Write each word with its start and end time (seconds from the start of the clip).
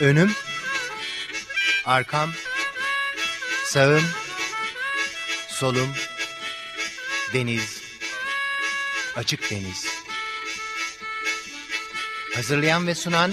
Önüm, 0.00 0.32
arkam, 1.84 2.32
sağım, 3.64 4.04
solum, 5.48 5.88
deniz, 7.34 7.82
açık 9.16 9.50
deniz. 9.50 9.86
Hazırlayan 12.34 12.86
ve 12.86 12.94
sunan 12.94 13.32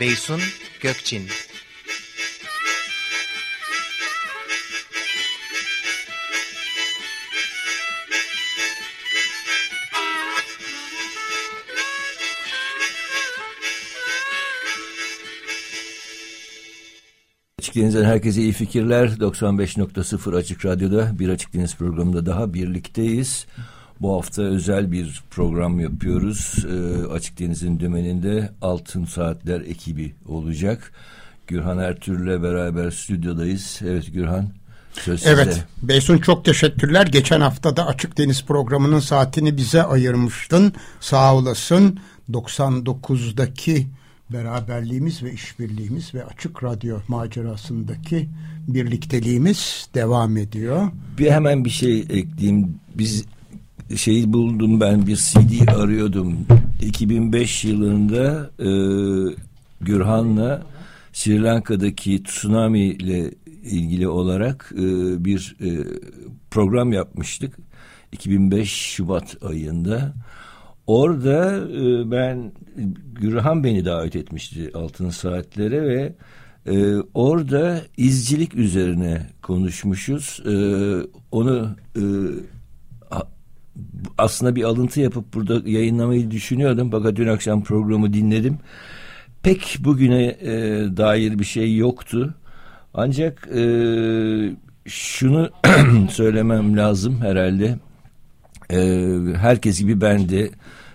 Beysun 0.00 0.40
Gökçin. 0.80 1.30
Açık 17.74 17.82
Deniz'den 17.82 18.04
herkese 18.04 18.42
iyi 18.42 18.52
fikirler. 18.52 19.08
95.0 19.08 20.36
Açık 20.36 20.64
Radyo'da 20.64 21.18
bir 21.18 21.28
Açık 21.28 21.54
Deniz 21.54 21.76
programında 21.76 22.26
daha 22.26 22.54
birlikteyiz. 22.54 23.46
Bu 24.00 24.16
hafta 24.16 24.42
özel 24.42 24.92
bir 24.92 25.22
program 25.30 25.80
yapıyoruz. 25.80 26.64
Ee, 26.68 27.06
Açık 27.06 27.38
Deniz'in 27.38 27.80
dümeninde 27.80 28.52
Altın 28.62 29.04
Saatler 29.04 29.60
ekibi 29.60 30.14
olacak. 30.26 30.92
Gürhan 31.46 31.78
Ertürk'le 31.78 32.42
beraber 32.42 32.90
stüdyodayız. 32.90 33.80
Evet 33.84 34.12
Gürhan. 34.12 34.48
Söz 34.92 35.20
size. 35.20 35.30
Evet, 35.30 35.64
Beysun 35.82 36.18
çok 36.18 36.44
teşekkürler. 36.44 37.06
Geçen 37.06 37.40
haftada 37.40 37.86
Açık 37.86 38.18
Deniz 38.18 38.44
programının 38.44 39.00
saatini 39.00 39.56
bize 39.56 39.82
ayırmıştın. 39.82 40.72
Sağ 41.00 41.34
olasın. 41.34 42.00
99'daki 42.30 43.86
beraberliğimiz 44.30 45.22
ve 45.22 45.32
işbirliğimiz 45.32 46.14
ve 46.14 46.24
Açık 46.24 46.64
Radyo 46.64 46.98
macerasındaki 47.08 48.28
birlikteliğimiz 48.68 49.88
devam 49.94 50.36
ediyor. 50.36 50.88
Bir 51.18 51.30
hemen 51.30 51.64
bir 51.64 51.70
şey 51.70 52.00
ekleyeyim. 52.00 52.74
Biz 52.94 53.24
şeyi 53.96 54.32
buldum 54.32 54.80
ben 54.80 55.06
bir 55.06 55.16
CD 55.16 55.68
arıyordum. 55.68 56.46
2005 56.82 57.64
yılında 57.64 58.50
e, 58.58 58.68
Gürhan'la 59.80 60.62
Sri 61.12 61.42
Lanka'daki 61.42 62.22
tsunami 62.22 62.80
ile 62.80 63.30
ilgili 63.64 64.08
olarak 64.08 64.72
e, 64.76 64.84
bir 65.24 65.56
e, 65.60 65.68
program 66.50 66.92
yapmıştık. 66.92 67.58
2005 68.12 68.70
Şubat 68.72 69.36
ayında. 69.44 70.14
Orada 70.86 71.68
e, 71.68 72.10
ben 72.10 72.52
Gürhan 73.12 73.64
beni 73.64 73.84
davet 73.84 74.16
etmişti 74.16 74.70
Altın 74.74 75.10
Saatlere 75.10 75.82
ve 75.82 76.14
e, 76.66 76.96
orada 77.14 77.80
izcilik 77.96 78.54
üzerine 78.54 79.26
konuşmuşuz. 79.42 80.42
E, 80.46 80.54
onu 81.30 81.76
e, 81.96 82.02
aslında 84.18 84.56
bir 84.56 84.64
alıntı 84.64 85.00
yapıp 85.00 85.34
burada 85.34 85.68
yayınlamayı 85.68 86.30
düşünüyordum. 86.30 86.90
Fakat 86.90 87.16
dün 87.16 87.28
akşam 87.28 87.62
programı 87.62 88.12
dinledim. 88.12 88.58
Pek 89.42 89.76
bugüne 89.80 90.24
e, 90.24 90.52
dair 90.96 91.38
bir 91.38 91.44
şey 91.44 91.76
yoktu. 91.76 92.34
Ancak 92.94 93.48
e, 93.56 93.62
şunu 94.86 95.50
söylemem 96.10 96.76
lazım 96.76 97.20
herhalde. 97.20 97.78
E, 98.70 98.76
herkes 99.36 99.78
gibi 99.80 100.00
ben 100.00 100.28
de 100.28 100.50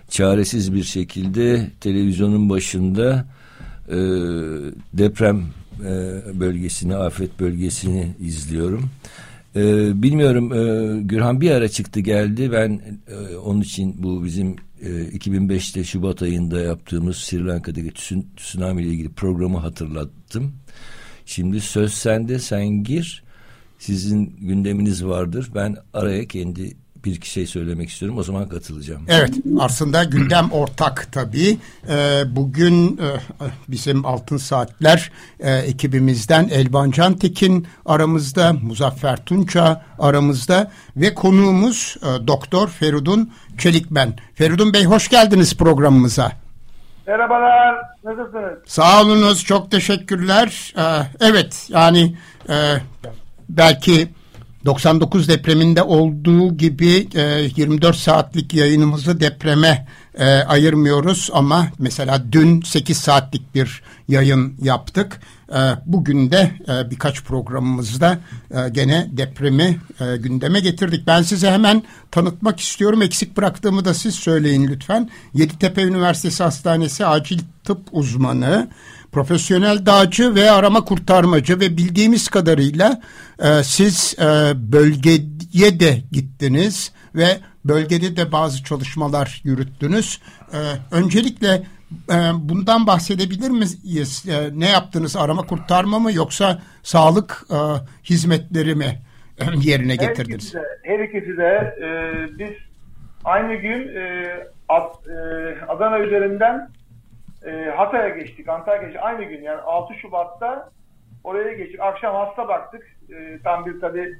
çaresiz 0.08 0.74
bir 0.74 0.82
şekilde 0.82 1.70
televizyonun 1.80 2.50
başında 2.50 3.26
e, 3.88 3.96
deprem 4.92 5.42
e, 5.84 5.90
bölgesini, 6.40 6.96
afet 6.96 7.40
bölgesini 7.40 8.14
izliyorum. 8.20 8.90
E, 9.56 9.62
bilmiyorum 10.02 10.52
e, 10.52 11.02
Gürhan 11.02 11.40
bir 11.40 11.50
ara 11.50 11.68
çıktı 11.68 12.00
geldi. 12.00 12.52
Ben 12.52 12.80
e, 13.08 13.36
onun 13.36 13.60
için 13.60 14.02
bu 14.02 14.24
bizim 14.24 14.56
e, 14.82 14.88
2005'te 14.88 15.84
Şubat 15.84 16.22
ayında 16.22 16.60
yaptığımız 16.60 17.16
Sri 17.16 17.46
Lanka'daki 17.46 17.88
tsun- 17.88 18.26
tsunami 18.36 18.82
ile 18.82 18.90
ilgili 18.90 19.08
programı 19.08 19.58
hatırlattım. 19.58 20.52
Şimdi 21.26 21.60
söz 21.60 21.94
sende 21.94 22.38
sen 22.38 22.68
gir. 22.68 23.22
Sizin 23.78 24.36
gündeminiz 24.40 25.04
vardır. 25.04 25.50
Ben 25.54 25.76
araya 25.94 26.28
kendi 26.28 26.76
bir 27.04 27.14
iki 27.14 27.30
şey 27.30 27.46
söylemek 27.46 27.88
istiyorum. 27.88 28.18
O 28.18 28.22
zaman 28.22 28.48
katılacağım. 28.48 29.02
Evet, 29.08 29.34
aslında 29.58 30.04
gündem 30.04 30.50
ortak 30.52 31.08
tabii. 31.12 31.58
Ee, 31.88 32.22
bugün 32.26 32.96
e, 32.98 33.08
bizim 33.68 34.06
Altın 34.06 34.36
Saatler 34.36 35.12
e, 35.40 35.54
ekibimizden 35.54 36.48
Elvan 36.48 36.90
Cantekin 36.90 37.66
aramızda, 37.86 38.52
Muzaffer 38.52 39.24
Tunça 39.24 39.84
aramızda 39.98 40.70
ve 40.96 41.14
konuğumuz 41.14 41.96
e, 42.02 42.26
Doktor 42.26 42.68
Feridun 42.68 43.32
Çelikben. 43.58 44.14
Feridun 44.34 44.72
Bey 44.72 44.84
hoş 44.84 45.08
geldiniz 45.08 45.56
programımıza. 45.56 46.32
Merhabalar, 47.06 47.76
nasılsınız? 48.04 48.58
Sağ 48.66 49.02
olunuz, 49.02 49.44
çok 49.44 49.70
teşekkürler. 49.70 50.74
Ee, 50.76 51.06
evet, 51.20 51.66
yani 51.68 52.16
e, 52.48 52.56
belki 53.48 54.08
99 54.64 55.28
depreminde 55.28 55.82
olduğu 55.82 56.56
gibi 56.56 57.08
e, 57.14 57.48
24 57.56 57.96
saatlik 57.96 58.54
yayınımızı 58.54 59.20
depreme 59.20 59.86
e, 60.18 60.24
ayırmıyoruz 60.24 61.30
ama 61.32 61.66
mesela 61.78 62.24
dün 62.32 62.60
8 62.62 62.96
saatlik 62.96 63.54
bir 63.54 63.82
yayın 64.08 64.54
yaptık. 64.62 65.20
E, 65.48 65.58
bugün 65.86 66.30
de 66.30 66.50
e, 66.68 66.90
birkaç 66.90 67.22
programımızda 67.24 68.18
e, 68.50 68.68
gene 68.68 69.08
depremi 69.10 69.80
e, 70.00 70.16
gündeme 70.16 70.60
getirdik. 70.60 71.06
Ben 71.06 71.22
size 71.22 71.50
hemen 71.50 71.82
tanıtmak 72.10 72.60
istiyorum. 72.60 73.02
Eksik 73.02 73.36
bıraktığımı 73.36 73.84
da 73.84 73.94
siz 73.94 74.14
söyleyin 74.14 74.68
lütfen. 74.68 75.10
Yeditepe 75.34 75.82
Üniversitesi 75.82 76.42
Hastanesi 76.42 77.06
acil 77.06 77.38
tıp 77.64 77.80
uzmanı, 77.92 78.68
profesyonel 79.12 79.86
dağcı 79.86 80.34
ve 80.34 80.50
arama 80.50 80.84
kurtarmacı 80.84 81.60
ve 81.60 81.76
bildiğimiz 81.76 82.28
kadarıyla 82.28 83.00
e, 83.42 83.62
siz 83.62 84.14
e, 84.18 84.24
bölgeye 84.72 85.80
de 85.80 86.02
gittiniz 86.12 86.92
ve 87.14 87.26
bölgede 87.64 88.16
de 88.16 88.32
bazı 88.32 88.64
çalışmalar 88.64 89.40
yürüttünüz. 89.44 90.20
E, 90.52 90.58
öncelikle 90.90 91.62
e, 92.12 92.16
bundan 92.34 92.86
bahsedebilir 92.86 93.50
miyiz? 93.50 94.24
E, 94.28 94.50
ne 94.60 94.68
yaptınız? 94.68 95.16
Arama 95.16 95.42
kurtarma 95.42 95.98
mı 95.98 96.12
yoksa 96.12 96.62
sağlık 96.82 97.42
e, 97.50 97.56
hizmetleri 98.04 98.74
mi 98.74 98.98
e, 99.38 99.44
yerine 99.60 99.92
Her 99.92 99.96
getirdiniz? 100.08 100.44
ikisi 100.44 100.54
de, 100.56 100.62
her 100.82 100.98
ikisi 100.98 101.36
de 101.36 101.76
e, 101.82 101.88
biz 102.38 102.50
aynı 103.24 103.54
gün 103.54 103.88
e, 103.96 104.30
Ad- 104.68 105.06
e, 105.10 105.64
Adana 105.68 105.98
üzerinden 105.98 106.68
e, 107.46 107.70
Hatay'a 107.76 108.08
geçtik, 108.08 108.48
Antalya'ya 108.48 108.82
geçtik. 108.82 109.02
Aynı 109.04 109.24
gün 109.24 109.42
yani 109.42 109.60
6 109.60 109.94
Şubat'ta 109.94 110.70
oraya 111.24 111.52
geçtik. 111.52 111.80
Akşam 111.80 112.14
hasta 112.14 112.48
baktık. 112.48 112.96
E, 113.10 113.38
tam 113.44 113.66
bir 113.66 113.80
tabii 113.80 114.18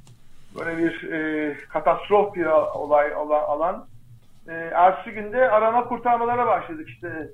böyle 0.58 0.78
bir 0.78 1.12
e, 1.12 1.54
katastrof 1.68 2.34
bir 2.34 2.46
olay 2.74 3.12
alan. 3.46 3.86
E, 4.48 4.52
ertesi 4.52 5.10
günde 5.14 5.50
arama 5.50 5.84
kurtarmalara 5.84 6.46
başladık 6.46 6.88
işte. 6.88 7.28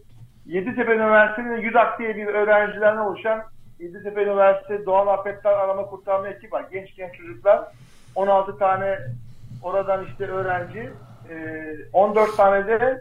Yeditepe 0.46 0.94
Üniversitesi'nin 0.94 1.60
YÜDAK 1.60 1.98
diye 1.98 2.16
bir 2.16 2.26
öğrencilerden 2.26 2.96
oluşan 2.96 3.42
Yeditepe 3.78 4.22
Üniversitesi 4.22 4.86
Doğal 4.86 5.06
Afetler 5.06 5.52
Arama 5.52 5.86
Kurtarma 5.86 6.28
ekibi 6.28 6.52
var. 6.52 6.64
Genç 6.72 6.96
genç 6.96 7.14
çocuklar. 7.14 7.64
16 8.14 8.58
tane 8.58 8.98
oradan 9.62 10.04
işte 10.04 10.26
öğrenci. 10.26 10.90
e, 11.30 11.66
14 11.92 12.36
tane 12.36 12.66
de 12.66 13.00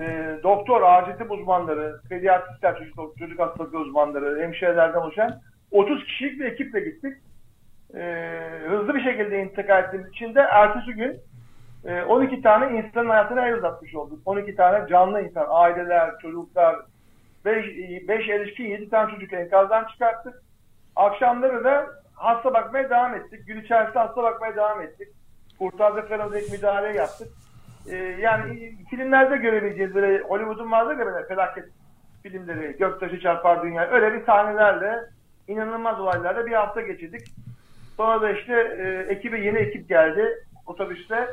e, 0.00 0.38
doktor, 0.42 0.82
acil 0.82 1.12
tıp 1.12 1.30
uzmanları, 1.30 2.00
pediatristler, 2.08 2.78
çocuk, 2.78 3.18
çocuk 3.18 3.38
hastalıklı 3.38 3.78
uzmanları, 3.78 4.42
hemşirelerden 4.42 5.00
oluşan 5.00 5.40
30 5.70 6.04
kişilik 6.04 6.40
bir 6.40 6.44
ekiple 6.44 6.80
gittik. 6.80 7.14
E, 7.94 8.34
hızlı 8.68 8.94
bir 8.94 9.04
şekilde 9.04 9.42
intikal 9.42 9.84
ettiğimiz 9.84 10.08
için 10.08 10.34
de 10.34 10.40
ertesi 10.40 10.92
gün 10.92 11.20
e, 11.84 12.02
12 12.02 12.42
tane 12.42 12.78
insanın 12.78 13.08
hayatına 13.08 13.48
el 13.48 13.54
uzatmış 13.54 13.94
olduk. 13.94 14.18
12 14.24 14.56
tane 14.56 14.88
canlı 14.88 15.22
insan, 15.22 15.46
aileler, 15.48 16.18
çocuklar, 16.22 16.76
5, 17.44 17.66
5 18.08 18.28
erişkin 18.28 18.64
7 18.64 18.90
tane 18.90 19.14
çocuk 19.14 19.32
enkazdan 19.32 19.84
çıkarttık. 19.84 20.42
Akşamları 20.96 21.64
da 21.64 21.86
hasta 22.14 22.54
bakmaya 22.54 22.90
devam 22.90 23.14
ettik. 23.14 23.46
Gün 23.46 23.60
içerisinde 23.60 23.98
hasta 23.98 24.22
bakmaya 24.22 24.56
devam 24.56 24.80
ettik. 24.80 25.08
Kurtardık 25.58 26.08
karanlık 26.08 26.52
müdahale 26.52 26.96
yaptık. 26.96 27.28
Ee, 27.88 27.96
yani 27.96 28.74
filmlerde 28.90 29.36
görebileceğiz 29.36 29.94
böyle 29.94 30.22
Hollywood'un 30.22 30.70
vardır 30.70 30.98
ya 30.98 31.06
böyle 31.06 31.26
felaket 31.26 31.64
filmleri, 32.22 32.76
göktaşı 32.78 33.20
çarpar 33.20 33.62
dünya. 33.62 33.90
Öyle 33.90 34.14
bir 34.14 34.26
sahnelerle 34.26 35.00
inanılmaz 35.48 36.00
olaylarla 36.00 36.46
bir 36.46 36.52
hafta 36.52 36.80
geçirdik. 36.80 37.28
Sonra 37.96 38.22
da 38.22 38.30
işte 38.30 38.52
e, 38.52 39.12
ekibe 39.12 39.40
yeni 39.40 39.58
ekip 39.58 39.88
geldi 39.88 40.44
otobüste. 40.66 41.28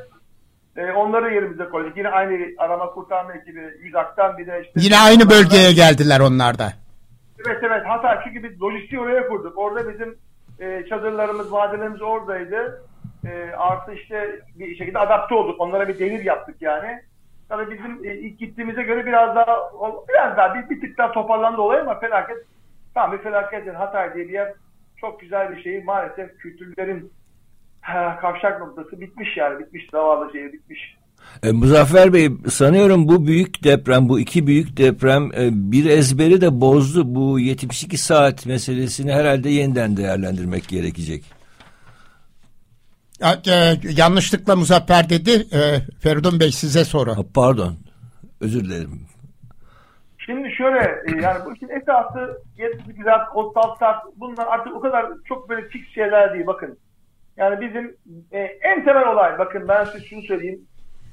E, 0.77 0.91
onları 0.91 1.33
yerimize 1.33 1.65
koyduk. 1.65 1.97
Yine 1.97 2.09
aynı 2.09 2.47
arama 2.57 2.85
kurtarma 2.85 3.33
ekibi 3.33 3.73
Yüzak'tan 3.81 4.38
bir 4.38 4.47
de 4.47 4.61
işte 4.65 4.73
Yine 4.75 4.97
aynı 4.97 5.29
bölgeye 5.29 5.73
geldiler 5.73 6.19
onlar 6.19 6.59
da. 6.59 6.73
Evet 7.45 7.63
evet 7.63 7.85
Hatay 7.85 8.17
çünkü 8.23 8.43
biz 8.43 8.61
lojistiği 8.61 9.01
oraya 9.01 9.27
kurduk. 9.27 9.57
Orada 9.57 9.93
bizim 9.93 10.17
e, 10.59 10.85
çadırlarımız, 10.89 11.51
vadelerimiz 11.51 12.01
oradaydı. 12.01 12.81
E, 13.25 13.51
artı 13.57 13.93
işte 13.93 14.39
bir 14.55 14.75
şekilde 14.75 14.99
adapte 14.99 15.35
olduk. 15.35 15.61
Onlara 15.61 15.87
bir 15.87 15.99
devir 15.99 16.25
yaptık 16.25 16.55
yani. 16.61 17.01
Tabii 17.49 17.71
bizim 17.71 18.05
e, 18.05 18.15
ilk 18.15 18.39
gittiğimize 18.39 18.83
göre 18.83 19.05
biraz 19.05 19.35
daha 19.35 19.71
biraz 20.09 20.37
daha 20.37 20.55
bir, 20.55 20.69
bir 20.69 20.81
tık 20.81 20.97
daha 20.97 21.11
toparlandı 21.11 21.61
olay 21.61 21.79
ama 21.79 21.99
felaket 21.99 22.37
tam 22.93 23.11
bir 23.11 23.17
felaket 23.17 23.67
yani 23.67 23.77
Hatay 23.77 24.13
diye 24.13 24.27
bir 24.27 24.33
yer 24.33 24.53
çok 24.97 25.19
güzel 25.19 25.55
bir 25.55 25.63
şey. 25.63 25.83
Maalesef 25.83 26.37
kültürlerin 26.37 27.11
ha, 27.81 28.17
kavşak 28.21 28.59
noktası 28.59 29.01
bitmiş 29.01 29.37
yani. 29.37 29.59
Bitmiş 29.59 29.89
zavallı 29.91 30.31
şehir 30.33 30.53
bitmiş. 30.53 30.97
E, 31.43 31.51
Muzaffer 31.51 32.13
Bey 32.13 32.29
sanıyorum 32.49 33.07
bu 33.07 33.27
büyük 33.27 33.63
deprem, 33.63 34.09
bu 34.09 34.19
iki 34.19 34.47
büyük 34.47 34.77
deprem 34.77 35.31
e, 35.33 35.49
bir 35.51 35.85
ezberi 35.85 36.41
de 36.41 36.61
bozdu. 36.61 37.15
Bu 37.15 37.39
72 37.39 37.97
saat 37.97 38.45
meselesini 38.45 39.13
herhalde 39.13 39.49
yeniden 39.49 39.97
değerlendirmek 39.97 40.67
gerekecek. 40.67 41.37
Ya, 43.19 43.41
e, 43.47 43.73
yanlışlıkla 43.97 44.55
Muzaffer 44.55 45.09
dedi. 45.09 45.31
E, 45.31 45.59
Feridun 45.99 46.39
Bey 46.39 46.51
size 46.51 46.85
soru. 46.85 47.15
Pardon, 47.35 47.73
özür 48.41 48.63
dilerim. 48.63 49.07
Şimdi 50.17 50.51
şöyle 50.51 50.79
e, 50.79 51.21
yani 51.21 51.45
bu 51.45 51.55
işin 51.55 51.69
esası 51.69 52.41
72 52.57 53.03
saat, 53.03 53.35
36 53.35 53.79
saat 53.79 54.05
bunlar 54.15 54.47
artık 54.47 54.75
o 54.75 54.79
kadar 54.79 55.05
çok 55.27 55.49
böyle 55.49 55.67
fix 55.67 55.81
şeyler 55.93 56.33
değil 56.33 56.47
bakın. 56.47 56.77
Yani 57.37 57.61
bizim 57.61 57.97
e, 58.31 58.39
en 58.39 58.85
temel 58.85 59.07
olay 59.07 59.39
bakın 59.39 59.67
ben 59.67 59.83
size 59.83 60.05
şunu 60.05 60.21
söyleyeyim. 60.21 60.61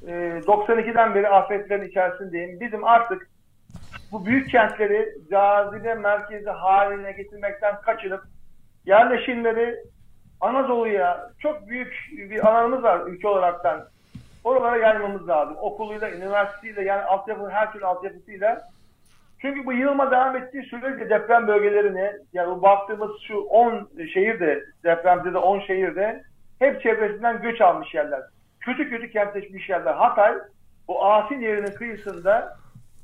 E, 0.06 0.10
92'den 0.46 1.14
beri 1.14 1.28
afetlerin 1.28 1.88
içerisindeyim. 1.88 2.60
Bizim 2.60 2.84
artık 2.84 3.30
bu 4.12 4.26
büyük 4.26 4.50
kentleri 4.50 5.08
cazibe 5.30 5.94
merkezi 5.94 6.50
haline 6.50 7.12
getirmekten 7.12 7.80
kaçınıp 7.80 8.22
yerleşimleri 8.86 9.76
Anadolu'ya 10.40 11.31
çok 11.38 11.69
büyük 11.69 12.10
bir 12.12 12.46
alanımız 12.46 12.82
var 12.82 13.00
ülke 13.06 13.28
olaraktan. 13.28 13.84
Oralara 14.44 14.76
yaymamız 14.76 15.28
lazım. 15.28 15.56
Okuluyla, 15.60 16.10
üniversiteyle 16.10 16.84
yani 16.84 17.02
altyapı, 17.02 17.50
her 17.50 17.72
türlü 17.72 17.86
altyapısıyla. 17.86 18.69
Çünkü 19.40 19.66
bu 19.66 19.72
yığılma 19.72 20.10
devam 20.10 20.36
ettiği 20.36 20.62
sürece 20.62 21.10
deprem 21.10 21.46
bölgelerini 21.46 22.12
yani 22.32 22.56
bu 22.56 22.62
baktığımız 22.62 23.10
şu 23.28 23.38
10 23.38 23.88
şehirde 24.14 24.64
depremde 24.84 25.34
de 25.34 25.38
10 25.38 25.60
şehirde 25.60 26.22
hep 26.58 26.82
çevresinden 26.82 27.42
göç 27.42 27.60
almış 27.60 27.94
yerler. 27.94 28.20
Kötü 28.60 28.90
kötü 28.90 29.10
kentleşmiş 29.10 29.69
yerler. 29.69 29.94
Hatay 29.94 30.34
bu 30.88 31.04
Asin 31.04 31.40
yerinin 31.40 31.75
kıyısında 31.75 32.56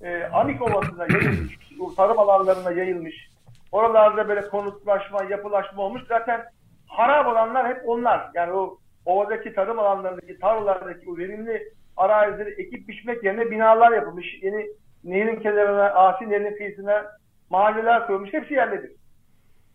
e, 0.03 0.25
Anik 0.25 0.62
Ovası'na 0.62 1.06
yayılmış, 1.12 1.59
tarım 1.97 2.19
alanlarına 2.19 2.73
yayılmış. 2.73 3.31
Oralarda 3.73 4.29
böyle 4.29 4.49
konutlaşma, 4.49 5.23
yapılaşma 5.23 5.83
olmuş. 5.83 6.03
Zaten 6.09 6.44
harap 6.91 7.27
olanlar 7.27 7.69
hep 7.69 7.89
onlar. 7.89 8.31
Yani 8.35 8.53
o 8.53 8.79
ovadaki 9.07 9.55
tarım 9.55 9.79
alanlarındaki, 9.79 10.39
tarlalardaki 10.39 11.11
o 11.11 11.17
verimli 11.17 11.63
arazileri 11.97 12.63
ekip 12.63 12.89
biçmek 12.89 13.25
yerine 13.25 13.51
binalar 13.51 13.93
yapılmış. 13.93 14.43
Yeni 14.43 14.67
nehirin 15.05 15.41
kenarına, 15.41 15.91
Asin 15.91 16.31
nehrin 16.31 16.57
kıyısına 16.57 17.07
mahalleler 17.51 18.07
kurulmuş. 18.07 18.33
Hepsi 18.33 18.55
yerledir. 18.55 18.93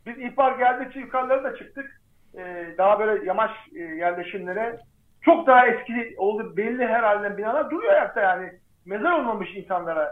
Biz 0.06 0.18
ihbar 0.18 0.58
geldikçe 0.58 1.00
yukarılara 1.00 1.44
da 1.44 1.58
çıktık. 1.58 2.02
Ee, 2.38 2.68
daha 2.78 3.00
böyle 3.00 3.26
yamaç 3.26 3.52
e, 3.76 3.80
yerleşimlere. 3.80 4.80
Çok 5.22 5.48
daha 5.48 5.68
eski 5.68 6.16
oldu 6.18 6.58
belli 6.58 6.88
herhalde 6.88 7.38
binalar 7.38 7.72
duruyor 7.72 7.94
ayakta 7.94 8.22
yani. 8.22 8.52
Mezar 8.86 9.12
olmamış 9.12 9.56
insanlara. 9.56 10.12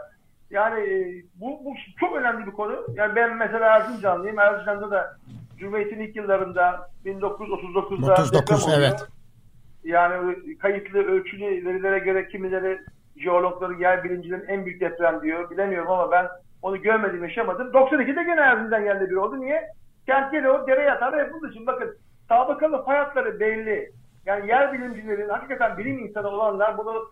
Yani 0.50 0.80
e, 0.80 1.22
bu, 1.34 1.64
bu 1.64 1.74
çok 2.00 2.16
önemli 2.16 2.46
bir 2.46 2.52
konu. 2.52 2.86
Yani 2.94 3.16
ben 3.16 3.36
mesela 3.36 3.76
Erzincanlıyım. 3.76 4.38
Erzincan'da 4.38 4.90
da 4.90 5.16
Cumhuriyet'in 5.58 6.00
ilk 6.00 6.16
yıllarında 6.16 6.90
1939'da 7.04 8.12
39 8.12 8.68
evet. 8.78 9.06
Yani 9.84 10.36
kayıtlı 10.58 10.98
ölçülü 10.98 11.44
verilere 11.44 11.98
göre 11.98 12.28
kimileri 12.28 12.80
jeologları, 13.16 13.74
yer 13.80 14.04
bilimcilerin 14.04 14.48
en 14.48 14.66
büyük 14.66 14.80
deprem 14.80 15.22
diyor. 15.22 15.50
Bilemiyorum 15.50 15.90
ama 15.90 16.10
ben 16.10 16.28
onu 16.62 16.82
görmedim, 16.82 17.22
yaşamadım. 17.24 17.66
92'de 17.66 18.22
gene 18.22 18.40
Erzincan 18.40 18.84
geldi 18.84 19.10
bir 19.10 19.16
oldu. 19.16 19.40
Niye? 19.40 19.68
Kent 20.06 20.32
geliyor, 20.32 20.66
dere 20.66 20.82
yatağı 20.82 21.18
yapıldığı 21.18 21.50
için 21.50 21.66
bakın 21.66 21.96
tabakalı 22.28 22.84
fay 22.84 22.96
hatları 22.96 23.40
belli. 23.40 23.92
Yani 24.26 24.48
yer 24.48 24.72
bilimcilerin, 24.72 25.28
hakikaten 25.28 25.78
bilim 25.78 25.98
insanı 25.98 26.28
olanlar 26.28 26.78
bunu 26.78 27.10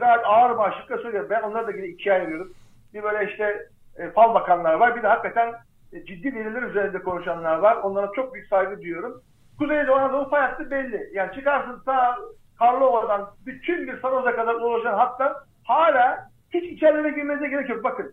gayet 0.00 0.24
ağır 0.24 0.58
başlıkla 0.58 0.98
söylüyor. 0.98 1.30
Ben 1.30 1.42
onları 1.42 1.66
da 1.66 1.70
yine 1.70 1.86
ikiye 1.86 2.14
ayırıyorum. 2.14 2.52
Bir 2.94 3.02
böyle 3.02 3.30
işte 3.30 3.68
e, 3.96 4.10
fal 4.10 4.34
bakanlar 4.34 4.74
var. 4.74 4.96
Bir 4.96 5.02
de 5.02 5.06
hakikaten 5.08 5.54
ciddi 6.06 6.34
veriler 6.34 6.62
üzerinde 6.62 6.98
konuşanlar 6.98 7.58
var. 7.58 7.76
Onlara 7.76 8.10
çok 8.16 8.34
büyük 8.34 8.48
saygı 8.48 8.82
duyuyorum. 8.82 9.22
Kuzeydoğu 9.58 9.94
Anadolu 9.94 10.30
fay 10.30 10.40
hattı 10.40 10.70
belli. 10.70 11.10
Yani 11.12 11.34
çıkarsın 11.34 11.82
sağ 11.84 12.18
Karlova'dan 12.58 13.30
bütün 13.46 13.86
bir 13.86 14.00
Saroz'a 14.00 14.36
kadar 14.36 14.54
ulaşan 14.54 14.94
hatta 14.94 15.44
hala 15.64 16.28
hiç 16.50 16.64
içerilere 16.64 17.10
girmenize 17.10 17.48
gerek 17.48 17.68
yok. 17.68 17.84
Bakın 17.84 18.12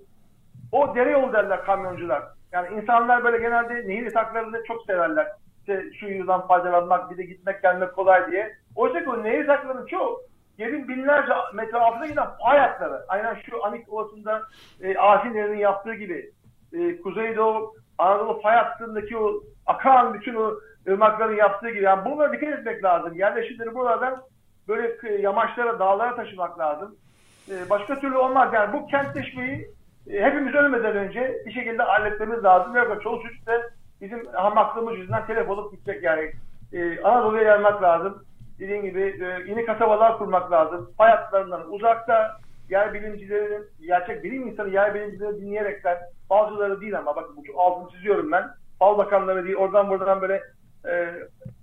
o 0.71 0.95
dere 0.95 1.11
yolu 1.11 1.33
derler 1.33 1.65
kamyoncular. 1.65 2.23
Yani 2.51 2.81
insanlar 2.81 3.23
böyle 3.23 3.37
genelde 3.37 3.73
nehir 3.87 4.03
yataklarını 4.03 4.63
çok 4.67 4.85
severler. 4.85 5.27
İşte 5.59 5.83
şu 5.99 6.07
yüzden 6.07 6.41
faydalanmak 6.41 7.11
bir 7.11 7.17
de 7.17 7.23
gitmek 7.23 7.61
gelmek 7.61 7.95
kolay 7.95 8.31
diye. 8.31 8.55
Oysa 8.75 9.03
ki 9.03 9.09
o 9.09 9.23
nehir 9.23 9.37
yataklarının 9.37 9.85
çoğu 9.85 10.21
yerin 10.57 10.87
binlerce 10.87 11.33
metre 11.53 11.77
altına 11.77 12.05
giden 12.05 12.27
fay 12.43 12.59
hatları. 12.59 13.05
Aynen 13.07 13.37
şu 13.49 13.65
Anik 13.65 13.93
Ovası'nda 13.93 14.41
e, 14.81 14.97
Asin 14.97 15.55
yaptığı 15.55 15.93
gibi. 15.93 16.31
E, 16.73 17.01
Kuzeydoğu 17.01 17.73
Anadolu 17.97 18.41
fay 18.41 18.55
hattındaki 18.55 19.17
o 19.17 19.43
akan 19.65 20.13
bütün 20.13 20.35
o 20.35 20.53
ırmakların 20.87 21.35
yaptığı 21.35 21.69
gibi. 21.69 21.83
Yani 21.83 22.05
bunlara 22.05 22.33
dikkat 22.33 22.49
etmek 22.49 22.83
lazım. 22.83 23.13
Yerleşimleri 23.13 23.75
buradan 23.75 24.21
böyle 24.67 25.17
yamaçlara, 25.21 25.79
dağlara 25.79 26.15
taşımak 26.15 26.59
lazım. 26.59 26.95
Ee, 27.49 27.69
başka 27.69 27.99
türlü 27.99 28.17
olmaz. 28.17 28.49
Yani 28.53 28.73
bu 28.73 28.87
kentleşmeyi 28.87 29.69
e, 30.07 30.21
hepimiz 30.21 30.55
ölmeden 30.55 30.95
önce 30.95 31.41
bir 31.45 31.51
şekilde 31.51 31.83
halletmemiz 31.83 32.43
lazım. 32.43 32.75
Yoksa 32.75 32.99
çoluk 32.99 33.23
çocuk 33.23 33.45
da 33.47 33.61
bizim 34.01 34.27
hamaklığımız 34.33 34.97
yüzünden 34.97 35.25
telef 35.25 35.49
olup 35.49 35.71
gidecek 35.71 36.03
yani. 36.03 36.31
Ee, 36.73 37.01
Anadolu'ya 37.01 37.43
gelmek 37.43 37.81
lazım. 37.81 38.23
Dediğim 38.59 38.83
gibi 38.85 39.01
e, 39.01 39.49
yeni 39.49 39.65
kasabalar 39.65 40.17
kurmak 40.17 40.51
lazım. 40.51 40.91
Fay 40.97 41.11
hatlarından 41.11 41.73
uzakta 41.73 42.40
yer 42.71 42.93
bilimcilerinin, 42.93 43.65
gerçek 43.87 44.23
bilim 44.23 44.47
insanı 44.47 44.69
yer 44.69 44.95
bilimcilerini 44.95 45.41
dinleyerekten 45.41 45.97
bazıları 46.29 46.81
değil 46.81 46.97
ama 46.97 47.15
bakın 47.15 47.35
bu 47.35 47.61
altını 47.61 47.91
çiziyorum 47.91 48.31
ben. 48.31 48.47
Fal 48.79 48.97
bakanları 48.97 49.45
değil, 49.45 49.55
oradan 49.55 49.89
buradan 49.89 50.21
böyle 50.21 50.43
e, 50.89 51.13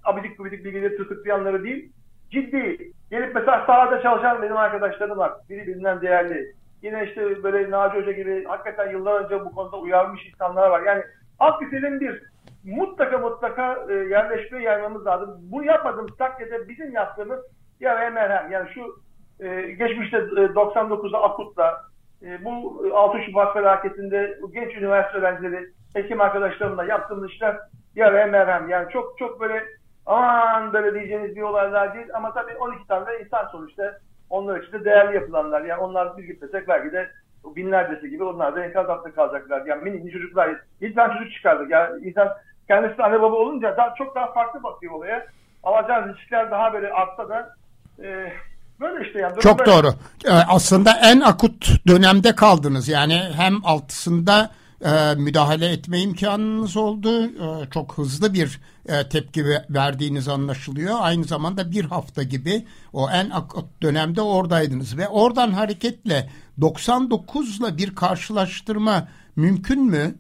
abidik 0.05 0.39
gubidik 0.39 0.65
bilgileri 0.65 0.97
tırtıklayanları 0.97 1.65
değil, 1.65 1.93
ciddi. 2.31 2.93
Gelip 3.11 3.35
mesela 3.35 3.67
sahada 3.67 4.03
çalışan 4.03 4.43
benim 4.43 4.57
arkadaşlarım 4.57 5.19
var. 5.19 5.33
Biri 5.49 5.67
bilinen 5.67 6.01
değerli. 6.01 6.55
Yine 6.83 7.05
işte 7.05 7.43
böyle 7.43 7.71
Naci 7.71 7.99
Hoca 7.99 8.13
gibi 8.13 8.45
hakikaten 8.45 8.91
yıllar 8.91 9.25
önce 9.25 9.45
bu 9.45 9.55
konuda 9.55 9.77
uyarmış 9.77 10.27
insanlar 10.27 10.71
var. 10.71 10.83
Yani 10.83 11.03
alt 11.39 11.63
lisenin 11.63 12.01
bir 12.01 12.23
mutlaka 12.65 13.19
mutlaka 13.19 13.87
e, 13.91 13.95
yerleşmeye 13.95 14.65
yaymamız 14.65 15.07
lazım. 15.07 15.39
Bu 15.41 15.65
yapmadığımız 15.65 16.17
takdirde 16.17 16.69
bizim 16.69 16.93
yaptığımız 16.93 17.41
yaraya 17.81 18.11
merhem. 18.11 18.53
Yani 18.53 18.69
şu 18.75 19.01
e, 19.41 19.61
geçmişte 19.71 20.17
e, 20.17 20.21
99'da 20.21 21.23
Akut'la 21.23 21.81
e, 22.23 22.45
bu 22.45 22.85
6 22.95 23.19
Şubat 23.23 23.53
felaketinde 23.53 24.39
genç 24.53 24.77
üniversite 24.77 25.19
öğrencileri 25.19 25.67
hekim 25.95 26.21
arkadaşlarımla 26.21 26.85
yaptığımız 26.85 27.31
işler 27.31 27.57
yaraya 27.95 28.27
merhem. 28.27 28.69
Yani 28.69 28.93
çok 28.93 29.19
çok 29.19 29.41
böyle 29.41 29.65
aman 30.07 30.73
böyle 30.73 30.95
diyeceğiniz 30.95 31.37
bir 31.37 31.43
olaylar 31.43 31.95
değil 31.95 32.07
ama 32.15 32.33
tabii 32.35 32.57
12 32.57 32.87
tane 32.87 33.19
insan 33.25 33.49
sonuçta 33.53 33.99
onlar 34.31 34.61
için 34.61 34.73
de 34.73 34.85
değerli 34.85 35.15
yapılanlar. 35.15 35.63
Yani 35.63 35.81
onlar 35.81 36.17
bir 36.17 36.25
gitmesek 36.25 36.69
belki 36.69 36.93
de 36.93 37.11
binlercesi 37.57 38.11
gibi 38.11 38.25
onlar 38.25 38.57
da 38.57 38.65
enkaz 38.65 38.91
altında 38.91 39.15
kalacaklar. 39.15 39.67
Yani 39.67 39.91
mini 39.91 40.13
çocuklar, 40.13 40.57
bir 40.81 40.95
tane 40.95 41.19
çocuk 41.19 41.33
çıkardık. 41.33 41.71
Yani 41.71 42.07
insan 42.07 42.29
kendisi 42.69 43.03
anne 43.03 43.23
baba 43.23 43.37
olunca 43.37 43.77
daha 43.77 43.95
çok 43.95 44.15
daha 44.15 44.33
farklı 44.33 44.63
bakıyor 44.63 44.93
olaya. 44.93 45.27
Alacağınız 45.63 46.17
riskler 46.17 46.51
daha 46.51 46.73
böyle 46.73 46.93
artsa 46.93 47.29
da 47.29 47.55
e, 48.03 48.33
böyle 48.81 49.07
işte 49.07 49.19
yani. 49.19 49.41
Çok 49.41 49.59
böyle. 49.59 49.71
doğru. 49.71 49.95
Ee, 50.25 50.31
aslında 50.31 51.01
en 51.03 51.21
akut 51.21 51.87
dönemde 51.87 52.35
kaldınız. 52.35 52.89
Yani 52.89 53.23
hem 53.37 53.67
altısında 53.67 54.51
e, 54.85 55.15
müdahale 55.15 55.69
etme 55.69 56.01
imkanınız 56.01 56.77
oldu. 56.77 57.25
E, 57.25 57.71
çok 57.71 57.99
hızlı 57.99 58.35
bir 58.35 58.61
e, 58.89 59.09
tepki 59.09 59.45
verdiğiniz 59.71 60.29
anlaşılıyor. 60.29 60.97
Aynı 61.01 61.25
zamanda 61.25 61.71
bir 61.71 61.85
hafta 61.85 62.23
gibi 62.23 62.67
o 62.93 63.11
en 63.11 63.31
akut 63.31 63.83
dönemde 63.83 64.23
oradaydınız 64.23 64.99
ve 64.99 65.09
oradan 65.09 65.53
hareketle 65.53 66.31
99'la 66.59 67.79
bir 67.79 67.95
karşılaştırma 67.95 69.09
mümkün 69.37 69.85
mü? 69.85 70.15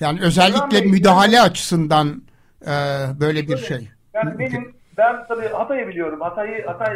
Yani 0.00 0.20
özellikle 0.20 0.80
müdahale 0.80 1.40
açısından 1.40 2.22
e, 2.62 2.72
böyle 3.20 3.48
bir 3.48 3.58
şey. 3.58 3.88
Yani 4.14 4.38
benim 4.38 4.75
ben 4.98 5.26
tabii 5.28 5.48
Hatay'ı 5.48 5.88
biliyorum. 5.88 6.20
Hatay'ı 6.20 6.66
Hatay 6.66 6.94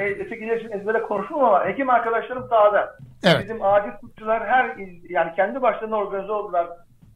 e, 0.00 0.04
öteki 0.04 0.44
için 0.54 0.70
ezbere 0.72 1.02
konuşmam 1.02 1.44
ama 1.44 1.64
hekim 1.66 1.90
arkadaşlarım 1.90 2.48
sahada. 2.48 2.96
Evet. 3.24 3.42
Bizim 3.44 3.64
acil 3.64 3.90
tıpçılar 3.90 4.46
her 4.48 4.76
yani 5.08 5.32
kendi 5.36 5.62
başlarına 5.62 5.96
organize 5.96 6.32
oldular. 6.32 6.66